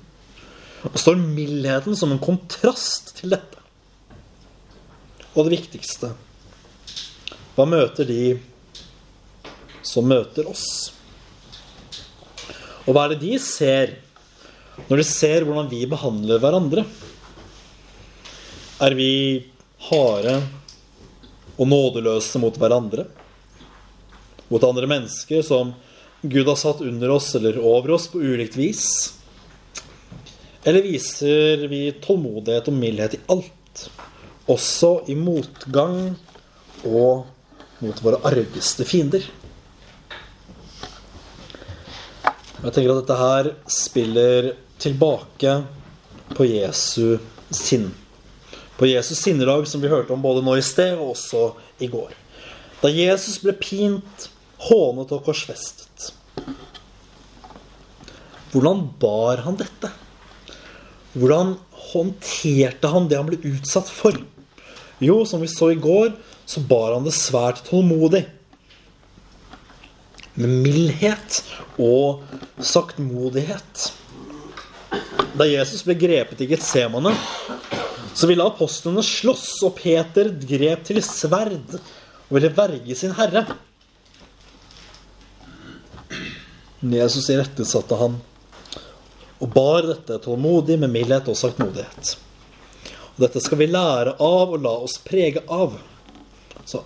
Og 0.87 1.01
står 1.03 1.19
mildheten 1.19 1.99
som 1.99 2.15
en 2.15 2.23
kontrast 2.23 3.17
til 3.19 3.35
dette. 3.35 3.59
Og 5.35 5.49
det 5.49 5.57
viktigste 5.57 6.13
Hva 7.59 7.67
møter 7.67 8.07
de 8.07 8.21
som 9.88 10.09
møter 10.09 10.49
oss? 10.50 10.68
Og 12.85 12.95
hva 12.95 13.07
er 13.07 13.14
det 13.14 13.25
de 13.25 13.38
ser 13.42 13.97
når 14.88 15.00
de 15.00 15.07
ser 15.09 15.45
hvordan 15.45 15.68
vi 15.73 15.83
behandler 15.90 16.40
hverandre? 16.40 16.85
Er 18.85 18.95
vi 18.95 19.11
harde 19.88 20.37
og 21.59 21.66
nådeløse 21.66 22.38
mot 22.40 22.54
hverandre? 22.61 23.09
Mot 24.49 24.64
andre 24.64 24.88
mennesker 24.88 25.42
som 25.45 25.75
Gud 26.23 26.47
har 26.49 26.59
satt 26.59 26.80
under 26.87 27.11
oss 27.14 27.33
eller 27.38 27.59
over 27.59 27.97
oss 27.99 28.07
på 28.12 28.23
ulikt 28.23 28.57
vis? 28.59 28.85
Eller 30.64 30.87
viser 30.87 31.66
vi 31.71 31.88
tålmodighet 32.02 32.71
og 32.71 32.78
mildhet 32.78 33.18
i 33.18 33.21
alt, 33.35 33.85
også 34.50 34.92
i 35.11 35.18
motgang 35.18 36.14
og 36.87 37.26
mot 37.83 38.02
våre 38.04 38.23
argeste 38.30 38.87
fiender? 38.88 39.26
Jeg 42.59 42.75
tenker 42.75 42.91
at 42.91 43.05
dette 43.05 43.17
her 43.21 43.49
spiller 43.71 44.47
tilbake 44.83 45.53
på 46.35 46.47
Jesu 46.49 47.21
sinn. 47.55 47.93
På 48.75 48.87
Jesus 48.88 49.21
sinnelag, 49.23 49.69
som 49.71 49.83
vi 49.83 49.91
hørte 49.91 50.11
om 50.15 50.23
både 50.25 50.43
nå 50.43 50.57
i 50.59 50.65
sted 50.67 50.97
og 50.97 51.12
også 51.12 51.43
i 51.79 51.87
går. 51.91 52.11
Da 52.83 52.91
Jesus 52.91 53.38
ble 53.45 53.55
pint, 53.59 54.27
hånet 54.67 55.15
og 55.15 55.23
korsfestet. 55.27 56.09
Hvordan 58.50 58.88
bar 58.99 59.45
han 59.47 59.59
dette? 59.61 59.93
Hvordan 61.15 61.55
håndterte 61.93 62.91
han 62.91 63.07
det 63.07 63.21
han 63.21 63.31
ble 63.31 63.38
utsatt 63.53 63.87
for? 63.87 64.19
Jo, 64.99 65.21
som 65.31 65.47
vi 65.47 65.50
så 65.53 65.71
i 65.71 65.79
går, 65.79 66.11
så 66.43 66.62
bar 66.67 66.97
han 66.97 67.07
det 67.07 67.14
svært 67.14 67.62
tålmodig. 67.71 68.25
Med 70.38 70.53
mildhet 70.62 71.40
og 71.83 72.22
saktmodighet. 72.62 73.88
Da 75.38 75.46
Jesus 75.46 75.83
ble 75.87 75.96
grepet 75.98 76.40
i 76.44 76.48
Getsemane, 76.51 77.12
så 78.14 78.27
ville 78.31 78.46
apostlene 78.46 79.03
slåss, 79.05 79.51
og 79.66 79.77
Peter 79.79 80.31
grep 80.42 80.87
til 80.87 81.03
sverd 81.07 81.77
og 81.79 82.33
ville 82.37 82.51
verge 82.55 82.96
sin 82.98 83.14
herre. 83.18 83.44
Jesus 86.83 87.27
irettesatte 87.35 87.98
han 87.98 88.20
og 89.38 89.51
bar 89.55 89.87
dette 89.87 90.18
tålmodig 90.22 90.79
med 90.83 90.90
mildhet 90.90 91.29
og 91.31 91.38
saktmodighet. 91.38 92.14
Og 93.14 93.24
dette 93.24 93.42
skal 93.42 93.61
vi 93.61 93.70
lære 93.70 94.16
av 94.22 94.55
og 94.55 94.62
la 94.62 94.74
oss 94.87 94.98
prege 95.03 95.42
av. 95.51 95.77
Så, 96.66 96.83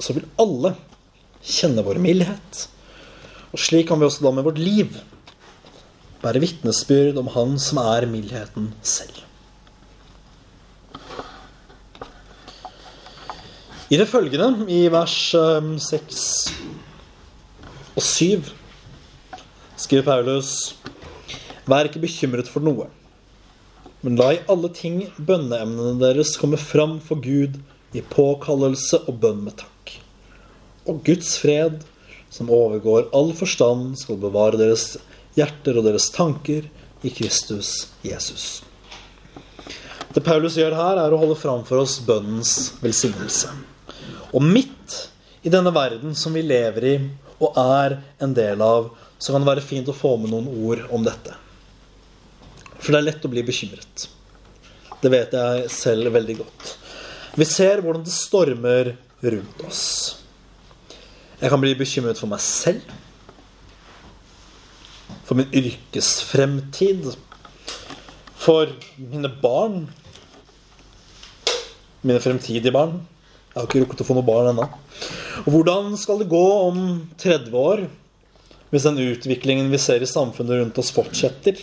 så 0.00 0.16
vil 0.16 0.28
alle 0.40 0.74
kjenne 1.44 1.84
vår 1.84 2.00
mildhet. 2.00 2.66
Og 3.50 3.58
slik 3.58 3.88
kan 3.90 3.98
vi 3.98 4.06
også 4.06 4.24
da 4.26 4.34
med 4.34 4.46
vårt 4.46 4.60
liv 4.60 4.94
bære 6.20 6.42
vitnesbyrd 6.42 7.18
om 7.20 7.30
Han 7.34 7.56
som 7.58 7.80
er 7.82 8.06
mildheten 8.10 8.70
selv. 8.84 9.24
I 13.90 13.98
det 13.98 14.06
følgende, 14.06 14.68
i 14.70 14.84
vers 14.92 15.14
6 15.34 16.20
og 17.96 18.02
7, 18.06 18.44
skriver 19.76 20.04
Paulus 20.06 20.76
Vær 21.66 21.88
ikke 21.88 22.02
bekymret 22.02 22.48
for 22.50 22.62
noe, 22.62 22.86
men 24.02 24.16
la 24.18 24.30
i 24.34 24.42
alle 24.50 24.70
ting 24.74 25.02
bønneemnene 25.18 25.98
deres 26.00 26.36
komme 26.38 26.58
fram 26.60 26.98
for 27.02 27.18
Gud 27.22 27.58
i 27.94 28.02
påkallelse 28.14 29.02
og 29.10 29.18
bønn 29.22 29.42
med 29.48 29.58
takk. 29.60 29.96
Og 30.86 31.02
Guds 31.06 31.34
fred, 31.42 31.82
som 32.30 32.50
overgår 32.50 33.10
all 33.16 33.32
forstand, 33.36 33.98
skal 33.98 34.20
bevare 34.22 34.58
deres 34.60 34.94
hjerter 35.36 35.78
og 35.78 35.86
deres 35.86 36.08
tanker 36.14 36.66
i 37.02 37.10
Kristus 37.14 37.88
Jesus. 38.06 38.62
Det 40.14 40.22
Paulus 40.26 40.56
gjør 40.58 40.74
her, 40.74 40.98
er 40.98 41.12
å 41.14 41.20
holde 41.20 41.38
fram 41.38 41.62
for 41.66 41.82
oss 41.82 42.00
bønnens 42.02 42.72
velsignelse. 42.82 43.52
Og 44.34 44.42
midt 44.42 44.96
i 45.46 45.52
denne 45.52 45.72
verden 45.74 46.16
som 46.18 46.34
vi 46.34 46.42
lever 46.44 46.86
i 46.86 46.94
og 47.40 47.56
er 47.60 48.00
en 48.20 48.34
del 48.36 48.62
av, 48.62 48.90
så 49.18 49.32
kan 49.32 49.42
det 49.42 49.50
være 49.50 49.64
fint 49.64 49.88
å 49.88 49.96
få 49.96 50.16
med 50.20 50.32
noen 50.32 50.48
ord 50.66 50.82
om 50.92 51.04
dette. 51.06 51.34
For 52.80 52.92
det 52.92 53.00
er 53.00 53.08
lett 53.10 53.26
å 53.26 53.32
bli 53.32 53.44
bekymret. 53.44 54.06
Det 55.00 55.12
vet 55.12 55.34
jeg 55.36 55.70
selv 55.72 56.12
veldig 56.12 56.36
godt. 56.40 56.74
Vi 57.38 57.46
ser 57.48 57.80
hvordan 57.84 58.04
det 58.04 58.12
stormer 58.12 58.94
rundt 59.22 59.62
oss. 59.68 59.84
Jeg 61.40 61.48
kan 61.48 61.60
bli 61.62 61.72
bekymret 61.72 62.18
for 62.20 62.28
meg 62.28 62.42
selv. 62.44 62.84
For 65.24 65.38
min 65.38 65.48
yrkesfremtid. 65.56 67.14
For 68.40 68.74
mine 68.98 69.30
barn. 69.40 69.86
Mine 72.04 72.20
fremtidige 72.20 72.74
barn. 72.74 72.98
Jeg 73.50 73.56
har 73.56 73.66
ikke 73.66 73.80
rukket 73.86 74.04
å 74.04 74.08
få 74.10 74.18
noen 74.18 74.28
barn 74.28 74.50
ennå. 74.52 74.68
Og 75.46 75.48
hvordan 75.54 75.96
skal 75.98 76.20
det 76.20 76.28
gå 76.30 76.44
om 76.68 76.84
30 77.18 77.56
år 77.56 77.86
hvis 78.70 78.84
den 78.86 79.00
utviklingen 79.02 79.72
vi 79.72 79.80
ser 79.82 80.04
i 80.04 80.06
samfunnet 80.06 80.60
rundt 80.60 80.76
oss, 80.78 80.92
fortsetter? 80.94 81.56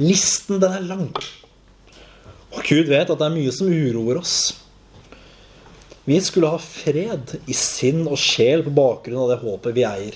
Listen, 0.00 0.62
den 0.62 0.72
er 0.72 0.86
lang. 0.86 1.10
Og 2.54 2.62
Gud 2.64 2.88
vet 2.88 3.10
at 3.10 3.18
det 3.18 3.26
er 3.26 3.34
mye 3.34 3.52
som 3.52 3.68
uroer 3.68 4.22
oss. 4.22 4.38
Vi 6.08 6.20
skulle 6.24 6.48
ha 6.48 6.56
fred 6.56 7.34
i 7.44 7.52
sinn 7.52 8.06
og 8.08 8.16
sjel 8.16 8.62
på 8.64 8.72
bakgrunn 8.72 9.26
av 9.26 9.32
det 9.34 9.42
håpet 9.42 9.74
vi 9.76 9.82
eier. 9.84 10.14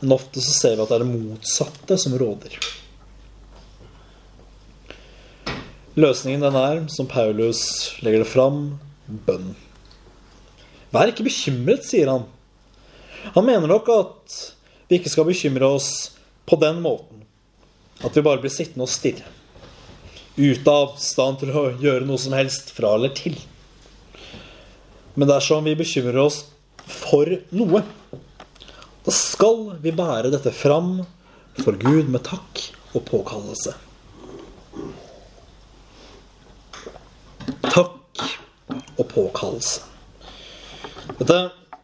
Men 0.00 0.14
ofte 0.16 0.40
så 0.40 0.54
ser 0.56 0.78
vi 0.78 0.84
at 0.86 0.88
det 0.88 0.96
er 0.96 1.02
det 1.04 1.10
motsatte 1.10 1.98
som 2.00 2.14
råder. 2.16 2.54
Løsningen 6.00 6.46
den 6.46 6.56
er, 6.56 6.80
som 6.88 7.10
Paulus 7.10 7.60
legger 8.00 8.22
det 8.22 8.30
fram, 8.30 8.78
bønn. 9.26 9.52
Vær 10.96 11.12
ikke 11.12 11.26
bekymret, 11.26 11.84
sier 11.84 12.08
han. 12.08 12.24
Han 13.34 13.44
mener 13.50 13.68
nok 13.68 13.92
at 13.92 14.38
vi 14.88 14.96
ikke 14.96 15.12
skal 15.12 15.28
bekymre 15.28 15.68
oss 15.76 15.90
på 16.48 16.56
den 16.56 16.80
måten 16.80 17.26
at 18.00 18.16
vi 18.16 18.24
bare 18.24 18.40
blir 18.40 18.52
sittende 18.54 18.86
og 18.86 18.92
stille. 18.94 19.28
Ute 20.38 20.72
av 20.72 20.96
stand 21.02 21.42
til 21.42 21.52
å 21.52 21.68
gjøre 21.82 22.06
noe 22.08 22.20
som 22.22 22.32
helst 22.38 22.72
fra 22.72 22.96
eller 22.96 23.12
til. 23.12 23.36
Men 25.18 25.26
dersom 25.26 25.64
vi 25.66 25.74
bekymrer 25.74 26.20
oss 26.22 26.44
for 26.86 27.26
noe, 27.58 27.80
da 29.02 29.14
skal 29.14 29.72
vi 29.82 29.90
bære 29.90 30.30
dette 30.30 30.52
fram 30.54 31.00
for 31.58 31.74
Gud 31.80 32.06
med 32.12 32.22
takk 32.28 32.60
og 32.94 33.02
påkallelse. 33.08 33.74
Takk 37.66 38.22
og 38.94 39.04
påkallelse. 39.10 39.82
Dette 41.18 41.40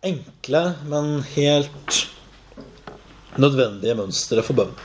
enkle, 0.06 0.62
men 0.86 1.16
helt 1.34 2.04
nødvendige 3.34 3.98
mønsteret 3.98 4.46
for 4.46 4.62
bønn. 4.62 4.76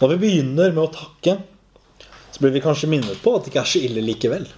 Når 0.00 0.16
vi 0.16 0.22
begynner 0.24 0.74
med 0.74 0.88
å 0.88 0.94
takke, 0.96 1.36
så 2.34 2.42
blir 2.42 2.56
vi 2.56 2.64
kanskje 2.66 2.90
minnet 2.90 3.22
på 3.22 3.36
at 3.36 3.46
det 3.46 3.52
ikke 3.52 3.62
er 3.62 3.76
så 3.76 3.84
ille 3.86 4.02
likevel. 4.02 4.50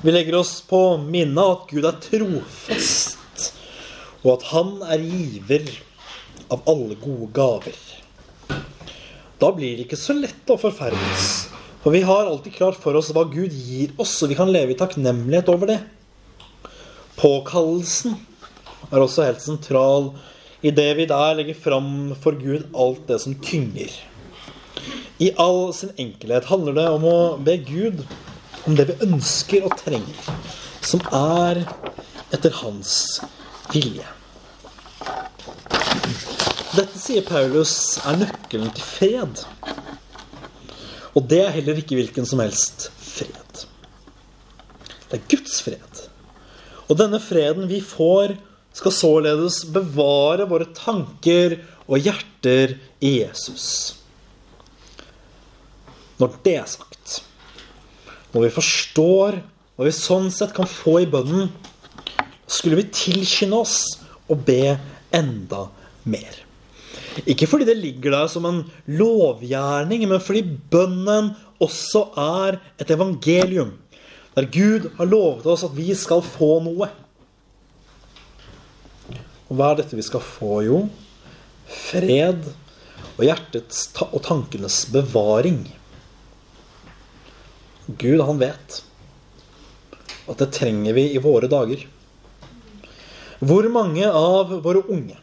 Vi 0.00 0.12
legger 0.12 0.34
oss 0.38 0.60
på 0.62 0.78
minnet 0.96 1.42
at 1.42 1.70
Gud 1.72 1.86
er 1.88 1.96
trofast, 1.98 3.48
og 4.22 4.28
at 4.36 4.44
Han 4.52 4.76
er 4.86 5.02
giver 5.02 5.64
av 6.54 6.62
alle 6.70 6.94
gode 7.02 7.26
gaver. 7.34 7.80
Da 9.42 9.50
blir 9.56 9.74
det 9.74 9.88
ikke 9.88 9.98
så 9.98 10.14
lett 10.14 10.52
å 10.54 10.58
forferdes, 10.62 11.48
for 11.82 11.90
vi 11.90 12.04
har 12.06 12.30
alltid 12.30 12.54
klart 12.60 12.78
for 12.78 12.94
oss 12.94 13.10
hva 13.10 13.26
Gud 13.26 13.50
gir 13.50 13.90
oss, 13.98 14.14
og 14.22 14.30
vi 14.30 14.38
kan 14.38 14.52
leve 14.54 14.76
i 14.76 14.78
takknemlighet 14.78 15.50
over 15.50 15.72
det. 15.72 15.80
Påkallelsen 17.18 18.14
er 18.92 19.02
også 19.02 19.26
helt 19.26 19.42
sentral 19.42 20.12
i 20.62 20.70
det 20.70 20.92
vi 21.00 21.08
der 21.10 21.34
legger 21.40 21.58
fram 21.58 22.14
for 22.22 22.38
Gud 22.38 22.70
alt 22.70 23.02
det 23.10 23.18
som 23.26 23.34
tynger. 23.42 23.90
I 25.18 25.34
all 25.42 25.72
sin 25.74 25.90
enkelhet 25.98 26.46
handler 26.46 26.78
det 26.78 26.88
om 26.94 27.10
å 27.10 27.20
be 27.42 27.58
Gud 27.66 28.06
om 28.68 28.76
det 28.76 28.84
vi 28.90 28.98
ønsker 29.06 29.64
og 29.64 29.74
trenger, 29.80 30.30
som 30.84 31.00
er 31.14 31.62
etter 32.36 32.52
hans 32.60 32.92
vilje. 33.72 34.04
Dette, 36.74 36.98
sier 37.00 37.24
Paulus, 37.26 37.72
er 38.04 38.20
nøkkelen 38.20 38.68
til 38.76 38.84
fred. 38.84 39.40
Og 41.16 41.24
det 41.30 41.40
er 41.46 41.54
heller 41.56 41.80
ikke 41.80 41.96
hvilken 41.96 42.28
som 42.28 42.42
helst 42.44 42.90
fred. 43.00 43.64
Det 45.08 45.16
er 45.16 45.24
Guds 45.32 45.62
fred. 45.64 46.02
Og 46.88 47.00
denne 47.00 47.20
freden 47.24 47.70
vi 47.70 47.80
får, 47.84 48.36
skal 48.76 48.94
således 48.94 49.62
bevare 49.74 50.44
våre 50.46 50.68
tanker 50.76 51.56
og 51.88 52.04
hjerter 52.04 52.76
i 53.00 53.14
Jesus. 53.22 53.96
Når 56.20 56.36
det 56.44 56.54
er 56.60 56.68
sagt, 56.68 57.22
når 58.38 58.46
vi 58.46 58.54
forstår 58.54 59.40
hva 59.74 59.86
vi 59.86 59.94
sånn 59.94 60.28
sett 60.30 60.52
kan 60.54 60.68
få 60.70 61.00
i 61.02 61.08
bønnen, 61.10 61.48
skulle 62.46 62.78
vi 62.78 62.84
tilskynde 62.94 63.58
oss 63.58 63.80
å 64.30 64.36
be 64.38 64.76
enda 65.14 65.64
mer. 66.06 66.36
Ikke 67.26 67.48
fordi 67.50 67.66
det 67.66 67.74
ligger 67.80 68.14
der 68.14 68.28
som 68.30 68.46
en 68.46 68.60
lovgjerning, 68.86 70.04
men 70.06 70.22
fordi 70.22 70.44
bønnen 70.70 71.32
også 71.58 72.04
er 72.14 72.60
et 72.78 72.94
evangelium. 72.94 73.74
Der 74.36 74.46
Gud 74.54 74.86
har 75.00 75.10
lovet 75.10 75.48
oss 75.50 75.66
at 75.66 75.74
vi 75.74 75.90
skal 75.98 76.22
få 76.22 76.60
noe. 76.62 76.86
Og 79.48 79.58
hva 79.58 79.72
er 79.72 79.80
dette 79.80 79.98
vi 79.98 80.06
skal 80.06 80.22
få, 80.22 80.60
jo? 80.62 80.84
Fred 81.66 82.46
og 83.16 83.26
hjertets 83.26 83.88
og 84.12 84.20
tankenes 84.28 84.84
bevaring. 84.94 85.64
Gud, 87.88 88.20
han 88.20 88.40
vet 88.40 88.82
at 90.28 90.42
det 90.42 90.50
trenger 90.52 90.92
vi 90.92 91.06
i 91.14 91.22
våre 91.24 91.48
dager. 91.48 91.86
Hvor 93.40 93.64
mange 93.72 94.04
av 94.04 94.52
våre 94.64 94.82
unge, 94.92 95.16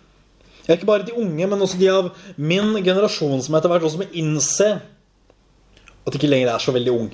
ja, 0.65 0.73
ikke 0.73 0.88
bare 0.89 1.06
de 1.06 1.13
unge, 1.19 1.45
men 1.45 1.62
også 1.62 1.78
de 1.78 1.91
av 1.93 2.10
min 2.41 2.73
generasjon 2.82 3.43
som 3.45 3.58
etter 3.58 3.69
hvert 3.69 3.86
også 3.86 4.01
må 4.01 4.10
innse 4.17 4.71
at 6.06 6.13
de 6.13 6.17
ikke 6.17 6.30
lenger 6.30 6.54
er 6.54 6.62
så 6.62 6.73
veldig 6.73 6.93
ung, 6.93 7.10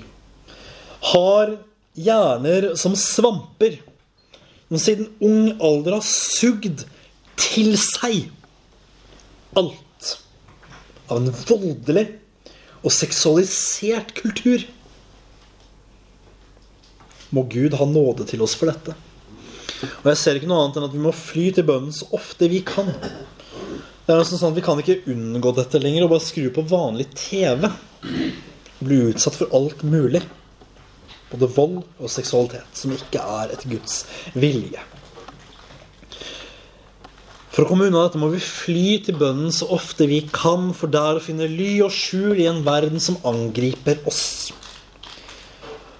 har 1.11 1.55
hjerner 1.99 2.71
som 2.79 2.95
svamper, 2.95 3.79
som 4.69 4.79
siden 4.79 5.09
ung 5.19 5.51
alder 5.59 5.97
har 5.97 6.05
sugd 6.07 6.85
til 7.39 7.73
seg 7.79 8.29
alt 9.59 10.11
av 11.11 11.17
en 11.17 11.31
voldelig 11.49 12.05
og 12.81 12.93
seksualisert 12.95 14.13
kultur 14.15 14.63
må 17.35 17.45
Gud 17.51 17.75
ha 17.79 17.87
nåde 17.87 18.27
til 18.29 18.43
oss 18.43 18.55
for 18.59 18.71
dette. 18.71 18.95
Og 20.03 20.09
jeg 20.11 20.19
ser 20.19 20.37
ikke 20.37 20.49
noe 20.49 20.65
annet 20.65 20.77
enn 20.77 20.87
at 20.89 20.95
vi 20.95 21.01
må 21.01 21.13
fly 21.15 21.47
til 21.55 21.65
bønnen 21.67 21.95
så 21.95 22.07
ofte 22.15 22.49
vi 22.51 22.61
kan. 22.65 22.91
Det 22.91 24.13
er 24.13 24.19
nesten 24.19 24.39
sånn 24.41 24.53
at 24.53 24.59
Vi 24.59 24.65
kan 24.65 24.79
ikke 24.81 25.01
unngå 25.13 25.53
dette 25.57 25.81
lenger 25.81 26.05
og 26.05 26.13
bare 26.13 26.25
skru 26.25 26.49
på 26.53 26.65
vanlig 26.69 27.07
TV. 27.17 27.67
Bli 28.81 29.01
utsatt 29.11 29.37
for 29.37 29.53
alt 29.57 29.83
mulig. 29.87 30.23
Både 31.31 31.47
vold 31.55 31.77
og 32.01 32.11
seksualitet, 32.11 32.67
som 32.75 32.91
ikke 32.91 33.21
er 33.23 33.53
et 33.53 33.63
Guds 33.71 34.01
vilje. 34.35 34.81
For 37.51 37.63
å 37.63 37.67
komme 37.67 37.87
unna 37.87 38.05
dette 38.05 38.19
må 38.19 38.29
vi 38.31 38.39
fly 38.43 38.97
til 39.05 39.17
bønnen 39.19 39.51
så 39.55 39.67
ofte 39.75 40.07
vi 40.07 40.21
kan, 40.31 40.69
for 40.75 40.91
der 40.91 41.19
å 41.19 41.23
finne 41.23 41.49
ly 41.51 41.81
og 41.83 41.91
skjul 41.95 42.39
i 42.39 42.47
en 42.51 42.61
verden 42.67 42.99
som 43.03 43.19
angriper 43.27 43.99
oss. 44.07 44.51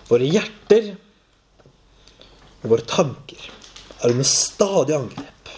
Våre 0.08 0.28
hjerter 0.28 0.94
og 2.62 2.74
våre 2.74 2.86
tanker 2.88 3.50
er 4.02 4.14
under 4.14 4.28
stadig 4.28 4.96
angrep. 4.98 5.54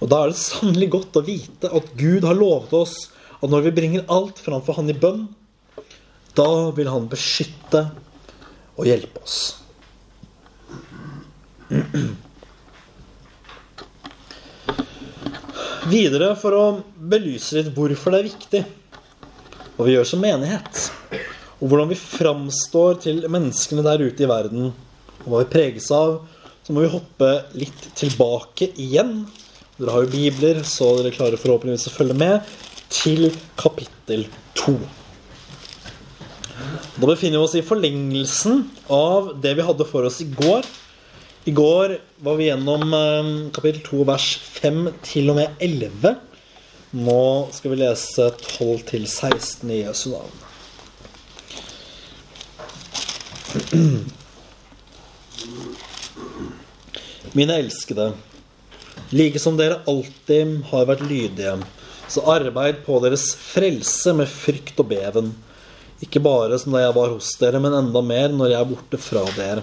Og 0.00 0.08
da 0.08 0.22
er 0.22 0.32
det 0.32 0.40
sannelig 0.40 0.90
godt 0.94 1.18
å 1.20 1.24
vite 1.24 1.70
at 1.76 1.92
Gud 1.96 2.24
har 2.24 2.36
lovet 2.36 2.72
oss 2.76 2.96
at 3.40 3.48
når 3.48 3.68
vi 3.68 3.76
bringer 3.76 4.08
alt 4.12 4.40
framfor 4.40 4.76
Han 4.80 4.92
i 4.92 4.96
bønn, 4.96 5.26
da 6.36 6.48
vil 6.76 6.90
Han 6.92 7.08
beskytte 7.12 7.86
og 8.76 8.88
hjelpe 8.88 9.24
oss. 9.24 9.38
Videre, 15.90 16.34
for 16.38 16.54
å 16.54 16.64
belyse 16.94 17.56
litt 17.56 17.72
hvorfor 17.74 18.14
det 18.14 18.20
er 18.20 18.28
viktig, 18.28 18.60
hva 19.76 19.86
vi 19.88 19.96
gjør 19.96 20.08
som 20.08 20.22
menighet, 20.22 20.84
og 21.60 21.66
hvordan 21.66 21.90
vi 21.90 21.98
framstår 21.98 23.00
til 23.04 23.24
menneskene 23.28 23.84
der 23.84 24.04
ute 24.04 24.24
i 24.24 24.30
verden 24.30 24.70
og 25.24 25.28
hva 25.32 25.42
vi 25.42 25.52
preges 25.52 25.90
av, 25.94 26.20
så 26.64 26.74
må 26.74 26.84
vi 26.84 26.92
hoppe 26.92 27.30
litt 27.58 27.88
tilbake 27.98 28.70
igjen. 28.80 29.24
Dere 29.76 29.94
har 29.94 30.04
jo 30.04 30.12
bibler, 30.12 30.62
så 30.68 30.92
dere 30.98 31.14
klarer 31.14 31.40
forhåpentligvis 31.40 31.88
å 31.90 31.94
følge 31.94 32.16
med, 32.20 32.48
til 32.90 33.30
kapittel 33.60 34.26
2. 34.58 34.74
Da 37.00 37.08
befinner 37.08 37.38
vi 37.38 37.44
oss 37.44 37.56
i 37.56 37.64
forlengelsen 37.64 38.64
av 38.92 39.32
det 39.40 39.54
vi 39.56 39.64
hadde 39.64 39.86
for 39.88 40.04
oss 40.08 40.20
i 40.20 40.28
går. 40.28 40.66
I 41.48 41.52
går 41.56 41.96
var 42.20 42.36
vi 42.36 42.50
gjennom 42.50 42.92
eh, 42.92 43.30
kapittel 43.56 43.80
2, 43.86 44.04
vers 44.10 44.28
5 44.60 44.82
til 45.06 45.32
og 45.32 45.40
med 45.40 45.48
11. 45.64 46.18
Nå 47.00 47.22
skal 47.56 47.72
vi 47.72 47.80
lese 47.80 48.28
12 48.36 48.86
til 48.92 49.06
16 49.08 49.70
i 49.72 49.82
Jesu 49.84 50.10
navn. 50.12 50.34
Mine 57.36 57.58
elskede, 57.62 58.10
like 59.14 59.38
som 59.38 59.58
dere 59.58 59.82
alltid 59.90 60.56
har 60.70 60.88
vært 60.88 61.04
lydige, 61.06 61.54
så 62.10 62.24
arbeid 62.32 62.80
på 62.86 62.98
deres 63.04 63.28
frelse 63.38 64.14
med 64.18 64.30
frykt 64.30 64.80
og 64.82 64.90
beven. 64.90 65.30
Ikke 66.02 66.22
bare 66.24 66.58
som 66.58 66.74
da 66.74 66.82
jeg 66.82 66.96
var 66.96 67.12
hos 67.12 67.30
dere, 67.38 67.60
men 67.62 67.76
enda 67.76 68.02
mer 68.02 68.32
når 68.34 68.54
jeg 68.54 68.60
er 68.60 68.70
borte 68.72 69.00
fra 69.00 69.24
dere. 69.36 69.62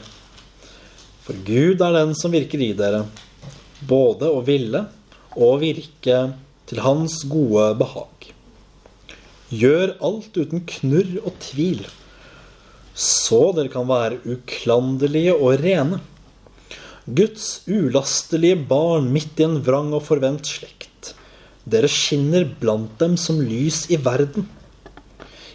For 1.25 1.35
Gud 1.47 1.81
er 1.83 1.95
den 1.97 2.13
som 2.15 2.31
virker 2.31 2.61
i 2.63 2.71
dere, 2.77 3.03
både 3.83 4.29
å 4.31 4.39
ville 4.47 4.85
og 5.35 5.59
virke 5.65 6.21
til 6.69 6.83
Hans 6.85 7.19
gode 7.27 7.73
behag. 7.81 8.29
Gjør 9.51 9.95
alt 10.03 10.37
uten 10.39 10.63
knurr 10.67 11.17
og 11.23 11.35
tvil, 11.43 11.83
så 12.97 13.51
dere 13.53 13.69
kan 13.69 13.85
være 13.89 14.17
uklanderlige 14.25 15.35
og 15.37 15.61
rene 15.61 16.01
Guds 17.07 17.61
ulastelige 17.71 18.57
barn 18.67 19.05
midt 19.13 19.39
i 19.39 19.45
en 19.45 19.61
vrang 19.63 19.93
og 19.95 20.03
forvent 20.09 20.49
slekt. 20.49 21.13
Dere 21.63 21.87
skinner 21.87 22.43
blant 22.59 22.97
dem 22.99 23.15
som 23.21 23.39
lys 23.39 23.85
i 23.93 23.99
verden. 24.03 24.43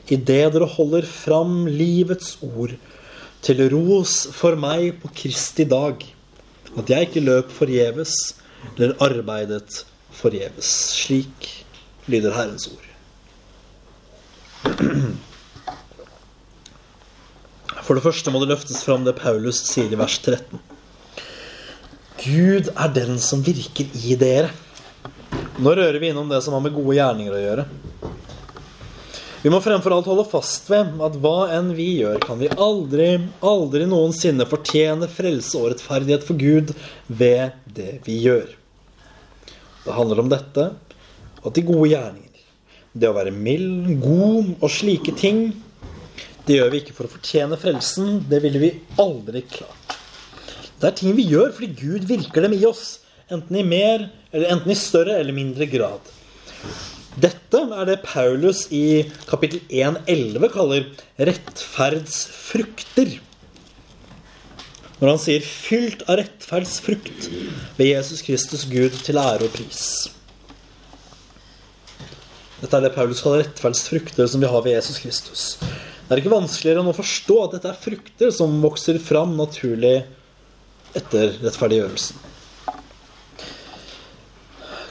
Idet 0.09 0.52
dere 0.55 0.68
holder 0.68 1.05
fram 1.05 1.66
livets 1.68 2.38
ord 2.46 2.72
til 3.44 3.61
ros 3.74 4.14
for 4.33 4.57
meg 4.57 5.02
på 5.02 5.11
Kristi 5.18 5.66
dag. 5.68 6.00
At 6.78 6.88
jeg 6.88 7.11
ikke 7.11 7.26
løp 7.26 7.52
forgjeves 7.52 8.14
eller 8.78 8.96
arbeidet 9.05 9.83
forgjeves. 10.22 10.72
Slik 11.02 11.50
lyder 12.09 12.33
Herrens 12.38 12.70
ord. 12.72 12.88
For 17.82 17.98
det 17.98 18.04
første 18.04 18.30
må 18.30 18.42
det 18.42 18.52
løftes 18.52 18.84
fram 18.86 19.06
det 19.06 19.16
Paulus 19.18 19.58
sier 19.66 19.90
i 19.90 19.98
vers 19.98 20.18
13. 20.22 20.60
Gud 22.22 22.68
er 22.70 22.92
den 22.94 23.16
som 23.18 23.42
virker 23.42 23.88
i 24.06 24.14
dere. 24.18 24.52
Nå 25.58 25.72
rører 25.74 25.98
vi 25.98 26.12
innom 26.12 26.30
det 26.30 26.38
som 26.44 26.54
har 26.54 26.62
med 26.62 26.74
gode 26.76 26.94
gjerninger 26.94 27.34
å 27.34 27.40
gjøre. 27.42 27.64
Vi 29.42 29.50
må 29.50 29.58
fremfor 29.58 29.96
alt 29.96 30.06
holde 30.06 30.22
fast 30.30 30.68
ved 30.70 31.00
at 31.02 31.16
hva 31.18 31.48
enn 31.56 31.72
vi 31.74 31.88
gjør, 31.98 32.20
kan 32.22 32.38
vi 32.38 32.46
aldri, 32.52 33.08
aldri 33.42 33.88
noensinne 33.90 34.46
fortjene 34.46 35.08
frelse 35.10 35.58
og 35.58 35.72
rettferdighet 35.72 36.22
for 36.28 36.38
Gud 36.38 36.70
ved 37.08 37.56
det 37.66 37.96
vi 38.06 38.20
gjør. 38.22 38.46
Det 39.82 39.96
handler 39.96 40.22
om 40.22 40.30
dette, 40.30 40.68
at 41.42 41.58
de 41.58 41.66
gode 41.66 41.90
gjerninger, 41.90 42.46
det 42.94 43.10
å 43.10 43.16
være 43.16 43.34
mild, 43.34 43.90
god 44.04 44.52
og 44.62 44.70
slike 44.70 45.16
ting, 45.18 45.48
det 46.46 46.59
gjør 46.59 46.72
vi 46.72 46.81
ikke 46.83 46.96
for 46.96 47.07
å 47.07 47.12
fortjene 47.12 47.59
frelsen. 47.61 48.22
Det 48.31 48.40
ville 48.42 48.62
vi 48.62 48.72
aldri 49.02 49.44
klart. 49.46 49.98
Det 50.81 50.88
er 50.88 50.96
ting 50.98 51.14
vi 51.14 51.28
gjør 51.31 51.52
fordi 51.55 51.70
Gud 51.78 52.09
virker 52.09 52.42
dem 52.42 52.57
i 52.57 52.64
oss. 52.66 52.98
Enten 53.33 53.61
i 53.61 53.64
mer, 53.64 54.09
enten 54.35 54.72
i 54.72 54.78
større 54.78 55.14
eller 55.20 55.37
mindre 55.37 55.68
grad. 55.70 56.09
Dette 57.22 57.61
er 57.76 57.85
det 57.87 58.05
Paulus 58.07 58.64
i 58.72 59.05
kapittel 59.28 59.61
1,11 59.68 60.48
kaller 60.55 60.88
rettferdsfrukter. 61.20 63.20
Når 64.98 65.11
han 65.11 65.20
sier 65.20 65.42
'fylt 65.42 66.02
av 66.09 66.18
rettferdsfrukt 66.22 67.28
ved 67.78 67.87
Jesus 67.87 68.22
Kristus 68.22 68.64
Gud 68.70 68.98
til 69.05 69.18
ære 69.18 69.46
og 69.46 69.55
pris'. 69.55 70.11
Dette 72.62 72.76
er 72.76 72.87
det 72.87 72.94
Paulus 72.94 73.22
kaller 73.22 73.42
rettferdsfrukter 73.42 74.26
som 74.26 74.40
vi 74.40 74.50
har 74.50 74.62
ved 74.62 74.78
Jesus 74.78 74.98
Kristus. 75.02 75.59
Det 76.12 76.18
er 76.18 76.27
ikke 76.27 76.35
vanskeligere 76.35 76.83
enn 76.83 76.90
å 76.90 76.92
forstå 76.92 77.35
at 77.40 77.55
dette 77.55 77.70
er 77.72 77.77
frukter 77.81 78.33
som 78.37 78.59
vokser 78.61 78.98
fram 79.01 79.31
naturlig 79.38 79.94
etter 80.92 81.38
rettferdiggjørelsen. 81.40 82.18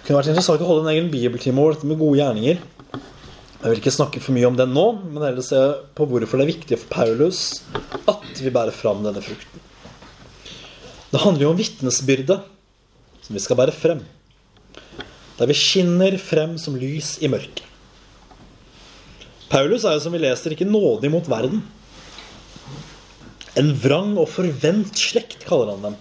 Det 0.01 0.07
kunne 0.07 0.17
vært 0.17 0.31
interessant 0.31 0.63
å 0.65 0.69
holde 0.71 0.87
en 0.87 0.95
egen 0.95 1.11
bibeltime 1.13 1.61
over 1.61 1.75
dette 1.75 1.85
med 1.85 2.01
gode 2.01 2.17
gjerninger. 2.17 2.63
Jeg 2.95 3.67
vil 3.67 3.83
ikke 3.83 3.93
snakke 3.93 4.23
for 4.25 4.33
mye 4.33 4.49
om 4.49 4.57
det 4.57 4.65
nå, 4.71 4.87
men 5.11 5.21
heller 5.27 5.45
se 5.45 5.61
på 5.93 6.09
hvorfor 6.09 6.41
det 6.41 6.47
er 6.47 6.53
viktig 6.55 6.79
for 6.81 6.95
Paulus 6.95 7.43
at 8.09 8.41
vi 8.41 8.49
bærer 8.49 8.73
fram 8.73 9.05
denne 9.05 9.21
frukten. 9.21 9.61
Det 11.13 11.21
handler 11.21 11.45
jo 11.45 11.53
om 11.53 11.61
vitnesbyrde, 11.61 12.41
som 13.21 13.37
vi 13.37 13.45
skal 13.45 13.61
bære 13.61 13.77
frem 13.77 14.01
der 15.41 15.49
vi 15.49 15.57
skinner 15.57 16.17
frem 16.21 16.57
som 16.61 16.75
lys 16.77 17.15
i 17.21 17.29
mørket. 17.31 17.70
Paulus 19.51 19.83
er 19.83 19.97
jo, 19.97 20.03
som 20.05 20.15
vi 20.15 20.21
leser, 20.23 20.53
ikke 20.55 20.67
nådig 20.67 21.11
mot 21.11 21.27
verden. 21.27 21.59
En 23.59 23.73
vrang 23.75 24.13
og 24.15 24.29
forvent 24.31 24.95
slekt, 24.95 25.43
kaller 25.47 25.73
han 25.73 25.89
dem. 25.89 25.97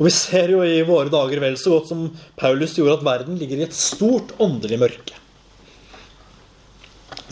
Og 0.00 0.08
vi 0.08 0.12
ser 0.16 0.50
jo 0.50 0.64
i 0.66 0.80
våre 0.86 1.12
dager 1.12 1.38
vel 1.42 1.54
så 1.60 1.76
godt 1.76 1.92
som 1.92 2.08
Paulus 2.40 2.74
gjorde 2.74 2.98
at 2.98 3.06
verden 3.06 3.38
ligger 3.38 3.60
i 3.60 3.66
et 3.68 3.76
stort 3.76 4.34
åndelig 4.42 4.80
mørke. 4.82 5.18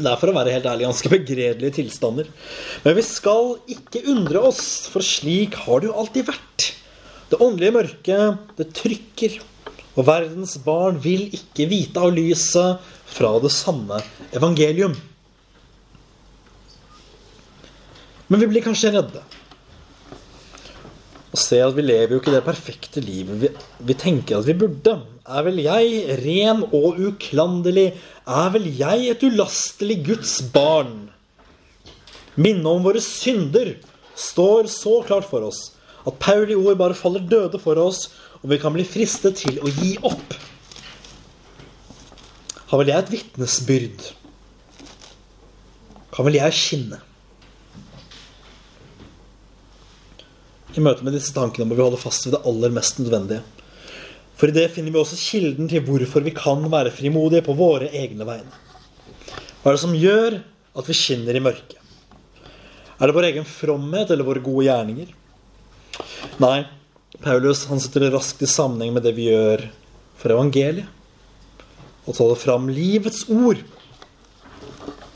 Det 0.01 0.07
er 0.07 0.21
for 0.21 0.31
å 0.31 0.37
være 0.37 0.55
helt 0.55 0.69
ærlig 0.71 0.87
ganske 0.87 1.11
begredelige 1.13 1.77
tilstander. 1.81 2.31
Men 2.85 2.95
vi 2.97 3.05
skal 3.05 3.57
ikke 3.75 4.07
undre 4.15 4.47
oss, 4.53 4.63
for 4.93 5.05
slik 5.05 5.59
har 5.67 5.83
det 5.83 5.91
jo 5.91 5.99
alltid 5.99 6.31
vært. 6.31 6.71
Det 7.31 7.43
åndelige 7.43 7.75
mørket, 7.75 8.47
det 8.59 8.71
trykker 8.79 9.41
og 9.99 10.07
verdens 10.07 10.55
barn 10.63 11.01
vil 11.03 11.27
ikke 11.35 11.67
vite 11.71 12.01
av 12.01 12.15
lyset 12.15 12.91
fra 13.11 13.35
det 13.43 13.53
sanne 13.55 14.01
evangelium. 14.37 14.95
Men 18.31 18.43
vi 18.43 18.49
blir 18.51 18.65
kanskje 18.65 18.93
redde. 18.95 19.23
Og 21.31 21.39
ser 21.39 21.67
at 21.67 21.77
vi 21.77 21.85
lever 21.87 22.15
jo 22.15 22.21
ikke 22.21 22.35
det 22.35 22.43
perfekte 22.47 23.03
livet 23.03 23.39
vi, 23.39 23.51
vi 23.87 23.95
tenker 23.99 24.39
at 24.39 24.49
vi 24.49 24.57
burde. 24.59 24.97
Er 25.31 25.45
vel 25.47 25.61
jeg 25.63 26.17
ren 26.25 26.65
og 26.67 26.99
uklanderlig? 26.99 27.93
Er 28.27 28.55
vel 28.55 28.67
jeg 28.79 29.11
et 29.13 29.27
ulastelig 29.27 30.01
Guds 30.09 30.41
barn? 30.55 31.11
Minnet 32.35 32.67
om 32.71 32.83
våre 32.87 33.03
synder 33.03 33.77
står 34.19 34.71
så 34.71 35.01
klart 35.07 35.27
for 35.31 35.47
oss 35.47 35.71
at 36.09 36.19
Pauli 36.23 36.57
ord 36.57 36.79
bare 36.81 36.97
faller 36.97 37.25
døde 37.29 37.61
for 37.61 37.79
oss, 37.81 38.09
og 38.41 38.53
vi 38.53 38.59
kan 38.61 38.73
bli 38.73 38.87
fristet 38.89 39.41
til 39.43 39.59
å 39.61 39.69
gi 39.81 39.97
opp. 40.07 40.37
Har 42.71 42.79
vel 42.79 42.91
jeg 42.93 43.03
et 43.03 43.09
vitnesbyrd? 43.11 44.03
Kan 46.15 46.27
vel 46.29 46.37
jeg 46.39 46.55
skinne? 46.55 47.01
I 50.79 50.83
møte 50.85 51.03
med 51.03 51.17
disse 51.17 51.35
tankene 51.35 51.67
må 51.67 51.75
vi 51.75 51.83
holde 51.83 51.99
fast 51.99 52.29
ved 52.29 52.37
det 52.37 52.45
aller 52.47 52.71
mest 52.77 53.01
nødvendige. 53.03 53.43
For 54.39 54.53
i 54.53 54.55
det 54.55 54.69
finner 54.77 54.95
vi 54.95 55.01
også 55.01 55.19
kilden 55.19 55.67
til 55.73 55.83
hvorfor 55.83 56.23
vi 56.23 56.35
kan 56.37 56.63
være 56.71 56.93
frimodige 56.95 57.43
på 57.49 57.57
våre 57.59 57.91
egne 57.91 58.29
vegne. 58.29 58.55
Hva 59.61 59.73
er 59.73 59.77
det 59.77 59.83
som 59.83 59.99
gjør 59.99 60.39
at 60.39 60.87
vi 60.87 60.97
skinner 60.97 61.35
i 61.35 61.43
mørket? 61.43 61.75
Er 63.01 63.11
det 63.11 63.17
vår 63.17 63.29
egen 63.33 63.49
fromhet 63.49 64.15
eller 64.15 64.29
våre 64.29 64.45
gode 64.45 64.69
gjerninger? 64.69 65.11
Nei, 66.39 66.63
Paulus 67.19 67.67
han 67.67 67.83
setter 67.83 68.07
det 68.07 68.15
raskt 68.15 68.47
i 68.47 68.49
sammenheng 68.55 68.95
med 68.95 69.09
det 69.09 69.17
vi 69.19 69.27
gjør 69.33 69.67
for 70.23 70.39
evangeliet. 70.39 71.00
Og 72.11 72.17
taler 72.17 72.39
fram 72.43 72.65
livets 72.75 73.23
ord, 73.31 73.61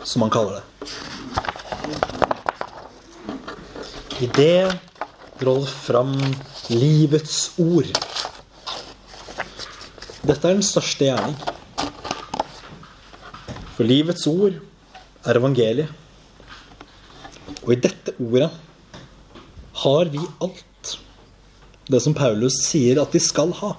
som 0.06 0.22
han 0.22 0.30
kaller 0.30 0.60
det. 0.60 0.64
I 4.22 4.28
det 4.30 4.78
drar 5.40 5.64
fram 5.66 6.12
livets 6.70 7.38
ord. 7.58 7.88
Dette 10.22 10.46
er 10.46 10.54
den 10.54 10.62
største 10.62 11.08
gjerning. 11.08 11.34
For 13.74 13.82
livets 13.90 14.28
ord 14.30 14.60
er 15.26 15.40
evangeliet. 15.40 15.90
Og 17.64 17.74
i 17.74 17.80
dette 17.88 18.14
ordet 18.22 18.52
har 19.82 20.12
vi 20.14 20.22
alt 20.46 20.94
det 21.90 22.00
som 22.06 22.14
Paulus 22.14 22.62
sier 22.68 23.02
at 23.02 23.10
de 23.12 23.20
skal 23.20 23.50
ha. 23.58 23.74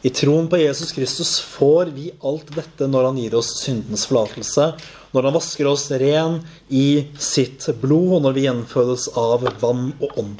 I 0.00 0.10
troen 0.16 0.46
på 0.48 0.56
Jesus 0.56 0.92
Kristus 0.96 1.40
får 1.40 1.90
vi 1.92 2.06
alt 2.24 2.48
dette 2.56 2.86
når 2.88 3.10
han 3.10 3.18
gir 3.20 3.34
oss 3.36 3.50
syndens 3.60 4.06
forlatelse, 4.08 4.70
når 5.12 5.26
han 5.28 5.34
vasker 5.34 5.68
oss 5.68 5.90
ren 6.00 6.38
i 6.72 7.04
sitt 7.20 7.66
blod, 7.82 8.14
og 8.16 8.22
når 8.24 8.36
vi 8.36 8.44
gjenfødes 8.46 9.10
av 9.20 9.44
vann 9.60 9.90
og 10.00 10.22
ånd. 10.22 10.38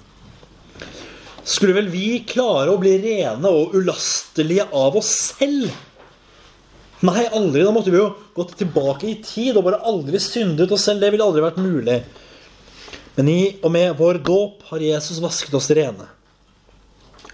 Skulle 1.44 1.76
vel 1.76 1.90
vi 1.92 2.22
klare 2.24 2.72
å 2.72 2.78
bli 2.80 2.94
rene 3.02 3.52
og 3.52 3.74
ulastelige 3.76 4.64
av 4.76 4.96
oss 4.96 5.10
selv? 5.34 5.68
Nei, 7.04 7.26
aldri. 7.28 7.64
Da 7.64 7.72
måtte 7.72 7.92
vi 7.92 8.00
jo 8.00 8.14
gått 8.36 8.54
tilbake 8.60 9.08
i 9.10 9.18
tid 9.24 9.58
og 9.58 9.66
bare 9.68 9.82
aldri 9.88 10.20
syndet 10.24 10.72
oss 10.72 10.86
selv. 10.88 11.04
Det 11.04 11.12
ville 11.12 11.26
aldri 11.26 11.44
vært 11.44 11.60
mulig. 11.60 11.98
Men 13.16 13.28
i 13.28 13.40
og 13.60 13.72
med 13.76 13.92
vår 13.98 14.22
dåp 14.24 14.64
har 14.70 14.84
Jesus 14.84 15.20
vasket 15.20 15.56
oss 15.56 15.68
rene. 15.76 16.08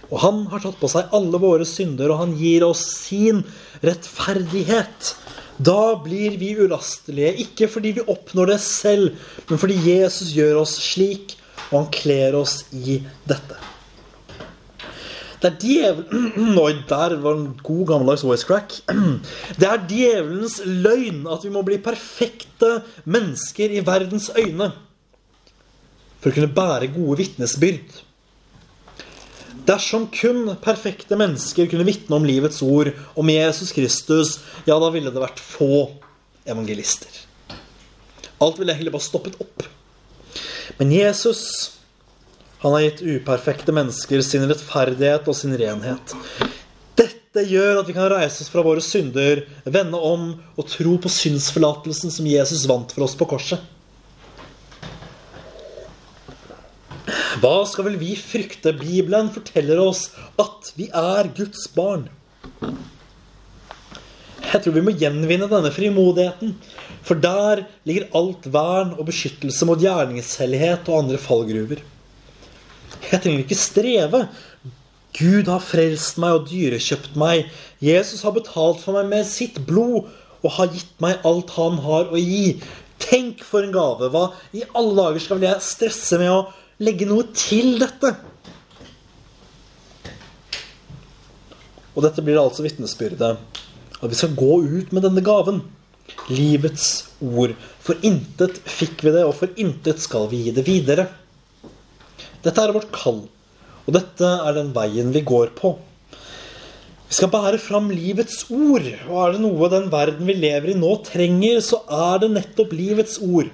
Og 0.07 0.19
han 0.23 0.43
har 0.51 0.63
tatt 0.63 0.77
på 0.79 0.89
seg 0.91 1.13
alle 1.15 1.39
våre 1.41 1.67
synder, 1.67 2.13
og 2.13 2.21
han 2.21 2.35
gir 2.39 2.65
oss 2.67 2.83
sin 2.95 3.43
rettferdighet. 3.83 5.13
Da 5.57 5.97
blir 6.03 6.37
vi 6.39 6.53
ulastelige, 6.59 7.33
ikke 7.43 7.69
fordi 7.71 7.95
vi 7.97 8.05
oppnår 8.07 8.53
det 8.53 8.59
selv, 8.63 9.17
men 9.49 9.59
fordi 9.59 9.79
Jesus 9.89 10.35
gjør 10.37 10.61
oss 10.61 10.77
slik, 10.91 11.35
og 11.71 11.81
han 11.81 11.89
kler 11.91 12.37
oss 12.39 12.61
i 12.71 13.01
dette. 13.27 13.57
Det 15.37 15.51
er 15.51 15.57
djevelen 15.61 16.57
Oi, 16.63 16.73
der 16.89 17.15
var 17.21 17.37
en 17.37 17.51
god 17.61 17.83
gammeldags 17.91 18.25
voice 18.25 18.47
crack. 18.47 18.73
Det 19.59 19.67
er 19.69 19.85
djevelens 19.89 20.59
løgn 20.65 21.27
at 21.29 21.45
vi 21.45 21.53
må 21.53 21.61
bli 21.65 21.77
perfekte 21.83 22.79
mennesker 23.05 23.75
i 23.75 23.83
verdens 23.85 24.31
øyne 24.33 24.71
for 26.17 26.31
å 26.31 26.33
kunne 26.33 26.55
bære 26.57 26.89
gode 26.95 27.19
vitnesbyrd. 27.19 28.06
Dersom 29.67 30.07
kun 30.13 30.45
perfekte 30.63 31.17
mennesker 31.19 31.67
kunne 31.67 31.87
vitne 31.87 32.15
om 32.15 32.25
livets 32.27 32.61
ord, 32.63 32.93
om 33.19 33.29
Jesus 33.31 33.73
Kristus, 33.75 34.37
ja, 34.63 34.77
da 34.79 34.91
ville 34.93 35.11
det 35.11 35.23
vært 35.23 35.41
få 35.43 35.89
evangelister. 36.47 37.11
Alt 38.39 38.61
ville 38.61 38.71
egentlig 38.71 38.93
bare 38.93 39.03
stoppet 39.03 39.35
opp. 39.43 39.65
Men 40.77 40.93
Jesus, 40.93 41.43
han 42.63 42.77
har 42.77 42.85
gitt 42.85 43.03
uperfekte 43.03 43.75
mennesker 43.75 44.23
sin 44.23 44.47
rettferdighet 44.47 45.27
og 45.27 45.35
sin 45.35 45.57
renhet. 45.59 46.15
Dette 46.97 47.43
gjør 47.49 47.81
at 47.81 47.89
vi 47.89 47.95
kan 47.97 48.07
reise 48.13 48.45
oss 48.45 48.53
fra 48.53 48.63
våre 48.65 48.83
synder, 48.83 49.43
vende 49.65 49.99
om 49.99 50.29
og 50.55 50.69
tro 50.71 50.95
på 51.01 51.11
synsforlatelsen 51.11 52.13
som 52.13 52.29
Jesus 52.29 52.63
vant 52.69 52.93
for 52.95 53.03
oss 53.03 53.17
på 53.19 53.27
korset. 53.35 53.59
Hva 57.37 57.57
skal 57.69 57.85
vel 57.89 57.97
vi 58.01 58.15
frykte? 58.17 58.71
Bibelen 58.73 59.29
forteller 59.33 59.77
oss 59.83 60.07
at 60.41 60.71
vi 60.77 60.87
er 60.89 61.29
Guds 61.37 61.67
barn. 61.75 62.07
Jeg 64.47 64.63
tror 64.63 64.73
vi 64.73 64.83
må 64.85 64.93
gjenvinne 64.95 65.49
denne 65.51 65.69
frimodigheten. 65.75 66.55
For 67.05 67.19
der 67.21 67.65
ligger 67.87 68.09
alt 68.17 68.47
vern 68.51 68.95
og 68.97 69.05
beskyttelse 69.09 69.67
mot 69.69 69.81
gjerningshellighet 69.83 70.89
og 70.89 71.03
andre 71.03 71.21
fallgruver. 71.21 71.83
Jeg 73.11 73.21
trenger 73.21 73.43
ikke 73.43 73.59
streve. 73.59 74.23
Gud 75.17 75.49
har 75.51 75.63
frelst 75.63 76.17
meg 76.21 76.39
og 76.39 76.47
dyrekjøpt 76.49 77.15
meg. 77.19 77.51
Jesus 77.83 78.23
har 78.25 78.35
betalt 78.35 78.81
for 78.83 78.97
meg 78.97 79.11
med 79.13 79.29
sitt 79.29 79.61
blod 79.67 80.09
og 80.43 80.53
har 80.57 80.71
gitt 80.73 80.93
meg 81.03 81.25
alt 81.27 81.53
han 81.57 81.77
har 81.85 82.09
å 82.09 82.21
gi. 82.21 82.57
Tenk 83.01 83.43
for 83.45 83.65
en 83.65 83.75
gave! 83.75 84.09
Hva 84.13 84.31
i 84.57 84.65
alle 84.73 84.95
dager 84.97 85.23
skal 85.23 85.43
jeg 85.45 85.65
stresse 85.65 86.17
med 86.21 86.33
å 86.33 86.45
legge 86.83 87.07
noe 87.09 87.25
til 87.33 87.77
dette. 87.81 88.13
Og 91.97 92.03
dette 92.05 92.21
blir 92.21 92.37
altså 92.37 92.65
vitnesbyrdet. 92.65 93.37
At 93.97 94.11
vi 94.11 94.17
skal 94.17 94.35
gå 94.37 94.59
ut 94.61 94.93
med 94.93 95.07
denne 95.07 95.23
gaven. 95.25 95.63
Livets 96.29 97.07
ord. 97.23 97.55
For 97.81 97.97
intet 98.05 98.59
fikk 98.69 99.01
vi 99.05 99.15
det, 99.15 99.25
og 99.25 99.33
for 99.39 99.53
intet 99.57 100.03
skal 100.03 100.29
vi 100.29 100.45
gi 100.45 100.53
det 100.53 100.67
videre. 100.67 101.07
Dette 102.45 102.61
er 102.61 102.75
vårt 102.75 102.93
kall. 102.93 103.25
Og 103.87 103.95
dette 103.95 104.29
er 104.29 104.57
den 104.57 104.73
veien 104.75 105.09
vi 105.15 105.25
går 105.25 105.55
på. 105.57 105.73
Vi 107.07 107.15
skal 107.15 107.31
bære 107.31 107.59
fram 107.63 107.89
livets 107.89 108.43
ord. 108.51 108.85
Og 109.07 109.19
er 109.23 109.33
det 109.33 109.41
noe 109.41 109.71
den 109.71 109.89
verden 109.89 110.27
vi 110.29 110.35
lever 110.37 110.73
i 110.73 110.77
nå 110.77 110.93
trenger, 111.07 111.61
så 111.63 111.81
er 111.87 112.21
det 112.21 112.33
nettopp 112.35 112.75
livets 112.77 113.17
ord. 113.23 113.49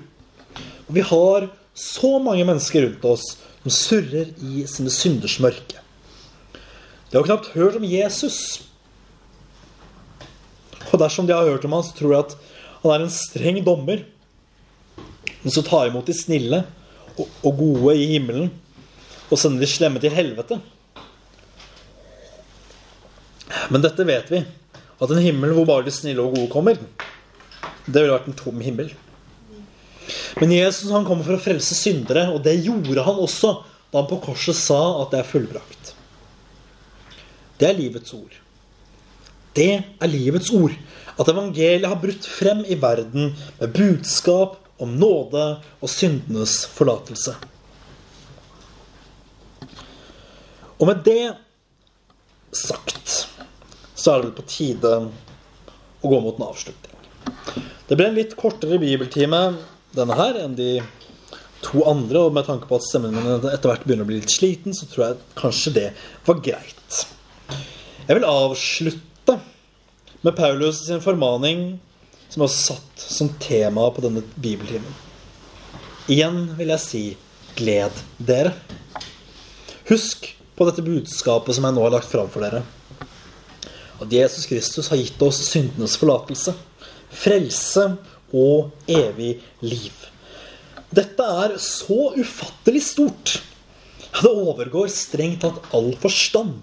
Og 0.90 0.96
vi 0.98 1.06
har 1.06 1.48
så 1.74 2.18
mange 2.22 2.46
mennesker 2.46 2.86
rundt 2.86 3.06
oss 3.10 3.26
som 3.64 3.74
surrer 3.74 4.34
i 4.44 4.66
sine 4.70 4.92
synders 4.94 5.40
mørke. 5.42 5.80
De 7.10 7.18
har 7.18 7.26
knapt 7.26 7.54
hørt 7.54 7.78
om 7.78 7.86
Jesus. 7.86 8.64
Og 10.92 11.00
dersom 11.02 11.28
de 11.28 11.34
har 11.36 11.48
hørt 11.48 11.66
om 11.66 11.76
ham, 11.76 11.86
så 11.86 11.96
tror 11.98 12.14
de 12.14 12.20
at 12.24 12.36
han 12.84 12.92
er 12.94 13.06
en 13.06 13.14
streng 13.14 13.62
dommer. 13.66 14.04
Men 15.44 15.54
så 15.54 15.64
tar 15.66 15.90
imot 15.90 16.10
de 16.10 16.16
snille 16.18 16.64
og 17.18 17.52
gode 17.58 17.96
i 18.00 18.10
himmelen 18.16 18.52
og 19.30 19.40
sender 19.40 19.64
de 19.64 19.70
slemme 19.70 20.02
til 20.02 20.14
helvete. 20.14 20.60
Men 23.72 23.82
dette 23.84 24.06
vet 24.08 24.30
vi. 24.32 24.44
At 25.02 25.12
en 25.12 25.24
himmel 25.24 25.56
hvor 25.56 25.68
bare 25.68 25.88
de 25.88 25.94
snille 25.94 26.22
og 26.22 26.36
gode 26.36 26.52
kommer, 26.52 26.78
det 27.86 27.96
ville 27.96 28.14
vært 28.14 28.30
en 28.30 28.38
tom 28.38 28.62
himmel. 28.64 28.92
Men 30.40 30.52
Jesus 30.52 30.92
han 30.92 31.06
kommer 31.06 31.26
for 31.28 31.38
å 31.38 31.44
frelse 31.44 31.76
syndere, 31.78 32.28
og 32.34 32.42
det 32.46 32.56
gjorde 32.66 33.06
han 33.06 33.22
også 33.22 33.54
da 33.94 34.02
han 34.02 34.10
på 34.10 34.22
korset 34.24 34.58
sa 34.58 34.82
at 35.04 35.14
det 35.14 35.22
er 35.22 35.30
fullbrakt. 35.30 35.94
Det 37.62 37.70
er 37.70 37.78
livets 37.78 38.16
ord. 38.18 38.34
Det 39.54 39.72
er 39.78 40.10
livets 40.10 40.50
ord. 40.56 40.74
At 41.14 41.30
evangeliet 41.30 41.86
har 41.86 42.00
brutt 42.02 42.26
frem 42.26 42.64
i 42.66 42.78
verden 42.82 43.36
med 43.60 43.76
budskap 43.78 44.58
om 44.82 44.96
nåde 44.98 45.44
og 45.78 45.92
syndenes 45.92 46.64
forlatelse. 46.74 47.36
Og 50.82 50.90
med 50.90 51.04
det 51.06 51.36
sagt 52.58 53.28
så 53.94 54.12
er 54.12 54.18
det 54.20 54.26
vel 54.26 54.36
på 54.36 54.48
tide 54.50 54.96
å 56.04 56.10
gå 56.12 56.18
mot 56.20 56.40
en 56.42 56.50
avslutning. 56.50 56.98
Det 57.88 57.96
ble 57.96 58.10
en 58.10 58.18
litt 58.18 58.34
kortere 58.40 58.82
bibeltime 58.82 59.44
denne 59.96 60.18
her 60.18 60.38
enn 60.44 60.58
de 60.58 60.70
to 61.64 61.84
andre, 61.88 62.26
og 62.28 62.36
med 62.36 62.48
tanke 62.48 62.68
på 62.68 62.78
at 62.78 62.86
stemmen 62.86 63.16
min 63.16 63.48
etter 63.48 63.70
hvert 63.70 63.86
begynner 63.86 64.06
å 64.06 64.10
bli 64.10 64.20
litt 64.20 64.34
sliten, 64.34 64.76
så 64.76 64.88
tror 64.90 65.06
jeg 65.06 65.22
kanskje 65.40 65.76
det 65.78 65.88
var 66.28 66.42
greit. 66.44 67.00
Jeg 68.04 68.18
vil 68.18 68.28
avslutte 68.28 69.38
med 70.24 70.36
Paulus 70.36 70.84
sin 70.88 71.04
formaning, 71.04 71.66
som 72.34 72.44
er 72.44 72.52
satt 72.52 73.04
som 73.04 73.32
tema 73.40 73.86
på 73.94 74.04
denne 74.04 74.26
bibeltimen. 74.36 75.02
Igjen 76.12 76.50
vil 76.58 76.74
jeg 76.74 76.84
si 76.84 77.04
gled 77.56 78.00
dere. 78.20 78.52
Husk 79.88 80.34
på 80.58 80.68
dette 80.68 80.84
budskapet 80.86 81.56
som 81.56 81.68
jeg 81.68 81.76
nå 81.76 81.84
har 81.86 81.94
lagt 81.96 82.12
fram 82.12 82.28
for 82.34 82.44
dere. 82.44 82.64
At 84.04 84.12
Jesus 84.12 84.50
Kristus 84.50 84.90
har 84.92 85.00
gitt 85.00 85.22
oss 85.24 85.40
syndenes 85.48 85.96
forlatelse, 86.02 86.56
frelse 87.14 87.86
og 88.34 88.74
evig 88.90 89.38
liv. 89.64 89.94
Dette 90.94 91.26
er 91.46 91.56
så 91.62 92.12
ufattelig 92.18 92.84
stort. 92.86 93.38
Det 94.14 94.30
overgår 94.30 94.92
strengt 94.94 95.42
tatt 95.42 95.74
all 95.74 95.94
forstand. 96.02 96.60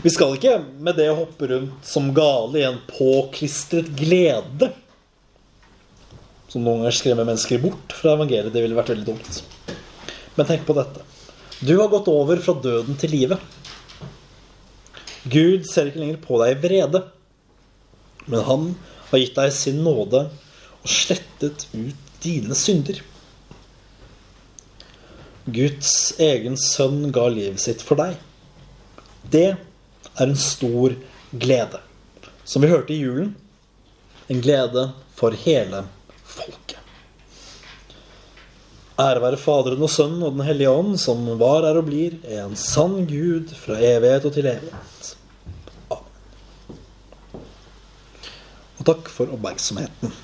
Vi 0.00 0.12
skal 0.12 0.36
ikke 0.36 0.58
med 0.80 0.96
det 1.00 1.08
hoppe 1.12 1.48
rundt 1.50 1.86
som 1.86 2.12
gale 2.16 2.60
i 2.60 2.66
en 2.68 2.80
påklistret 2.88 3.88
glede. 3.96 4.70
Som 6.50 6.64
noen 6.64 6.82
ganger 6.82 6.96
skremmer 6.96 7.28
mennesker 7.28 7.62
bort 7.62 7.94
fra 7.96 8.14
evangeliet. 8.16 8.52
Det 8.52 8.64
ville 8.64 8.76
vært 8.76 8.92
veldig 8.94 9.08
dumt. 9.08 9.40
Men 10.36 10.48
tenk 10.48 10.66
på 10.68 10.76
dette. 10.76 11.04
Du 11.60 11.74
har 11.76 11.90
gått 11.92 12.08
over 12.08 12.40
fra 12.40 12.56
døden 12.56 12.96
til 13.00 13.12
livet. 13.12 13.40
Gud 15.28 15.66
ser 15.68 15.90
ikke 15.90 16.00
lenger 16.00 16.20
på 16.24 16.38
deg 16.40 16.54
i 16.54 16.60
vrede, 16.62 17.02
men 18.24 18.46
han 18.46 18.70
har 19.10 19.22
gitt 19.22 19.36
deg 19.38 19.52
sin 19.54 19.82
nåde 19.84 20.26
og 20.80 20.88
slettet 20.90 21.66
ut 21.74 22.10
dine 22.22 22.56
synder. 22.56 23.00
Guds 25.50 25.92
egen 26.20 26.56
sønn 26.60 27.10
ga 27.14 27.26
livet 27.32 27.62
sitt 27.62 27.82
for 27.82 27.98
deg. 28.00 28.18
Det 29.30 29.46
er 29.50 30.26
en 30.26 30.36
stor 30.38 30.94
glede. 31.32 31.80
Som 32.44 32.62
vi 32.62 32.70
hørte 32.70 32.94
i 32.94 33.00
julen 33.00 33.34
en 34.30 34.40
glede 34.40 34.90
for 35.16 35.34
hele 35.44 35.84
folket. 36.22 36.76
Ære 39.00 39.22
være 39.22 39.40
Faderen 39.40 39.82
og 39.82 39.90
Sønnen 39.90 40.22
og 40.26 40.34
Den 40.36 40.44
hellige 40.44 40.70
ånd, 40.70 40.98
som 41.00 41.24
var, 41.40 41.64
er 41.64 41.78
og 41.80 41.86
blir 41.88 42.18
en 42.36 42.52
sann 42.58 43.06
Gud 43.08 43.54
fra 43.56 43.78
evighet 43.80 44.26
og 44.28 44.34
til 44.34 44.48
evighet. 44.50 44.99
Og 48.80 48.86
takk 48.88 49.12
for 49.12 49.28
oppmerksomheten. 49.36 50.14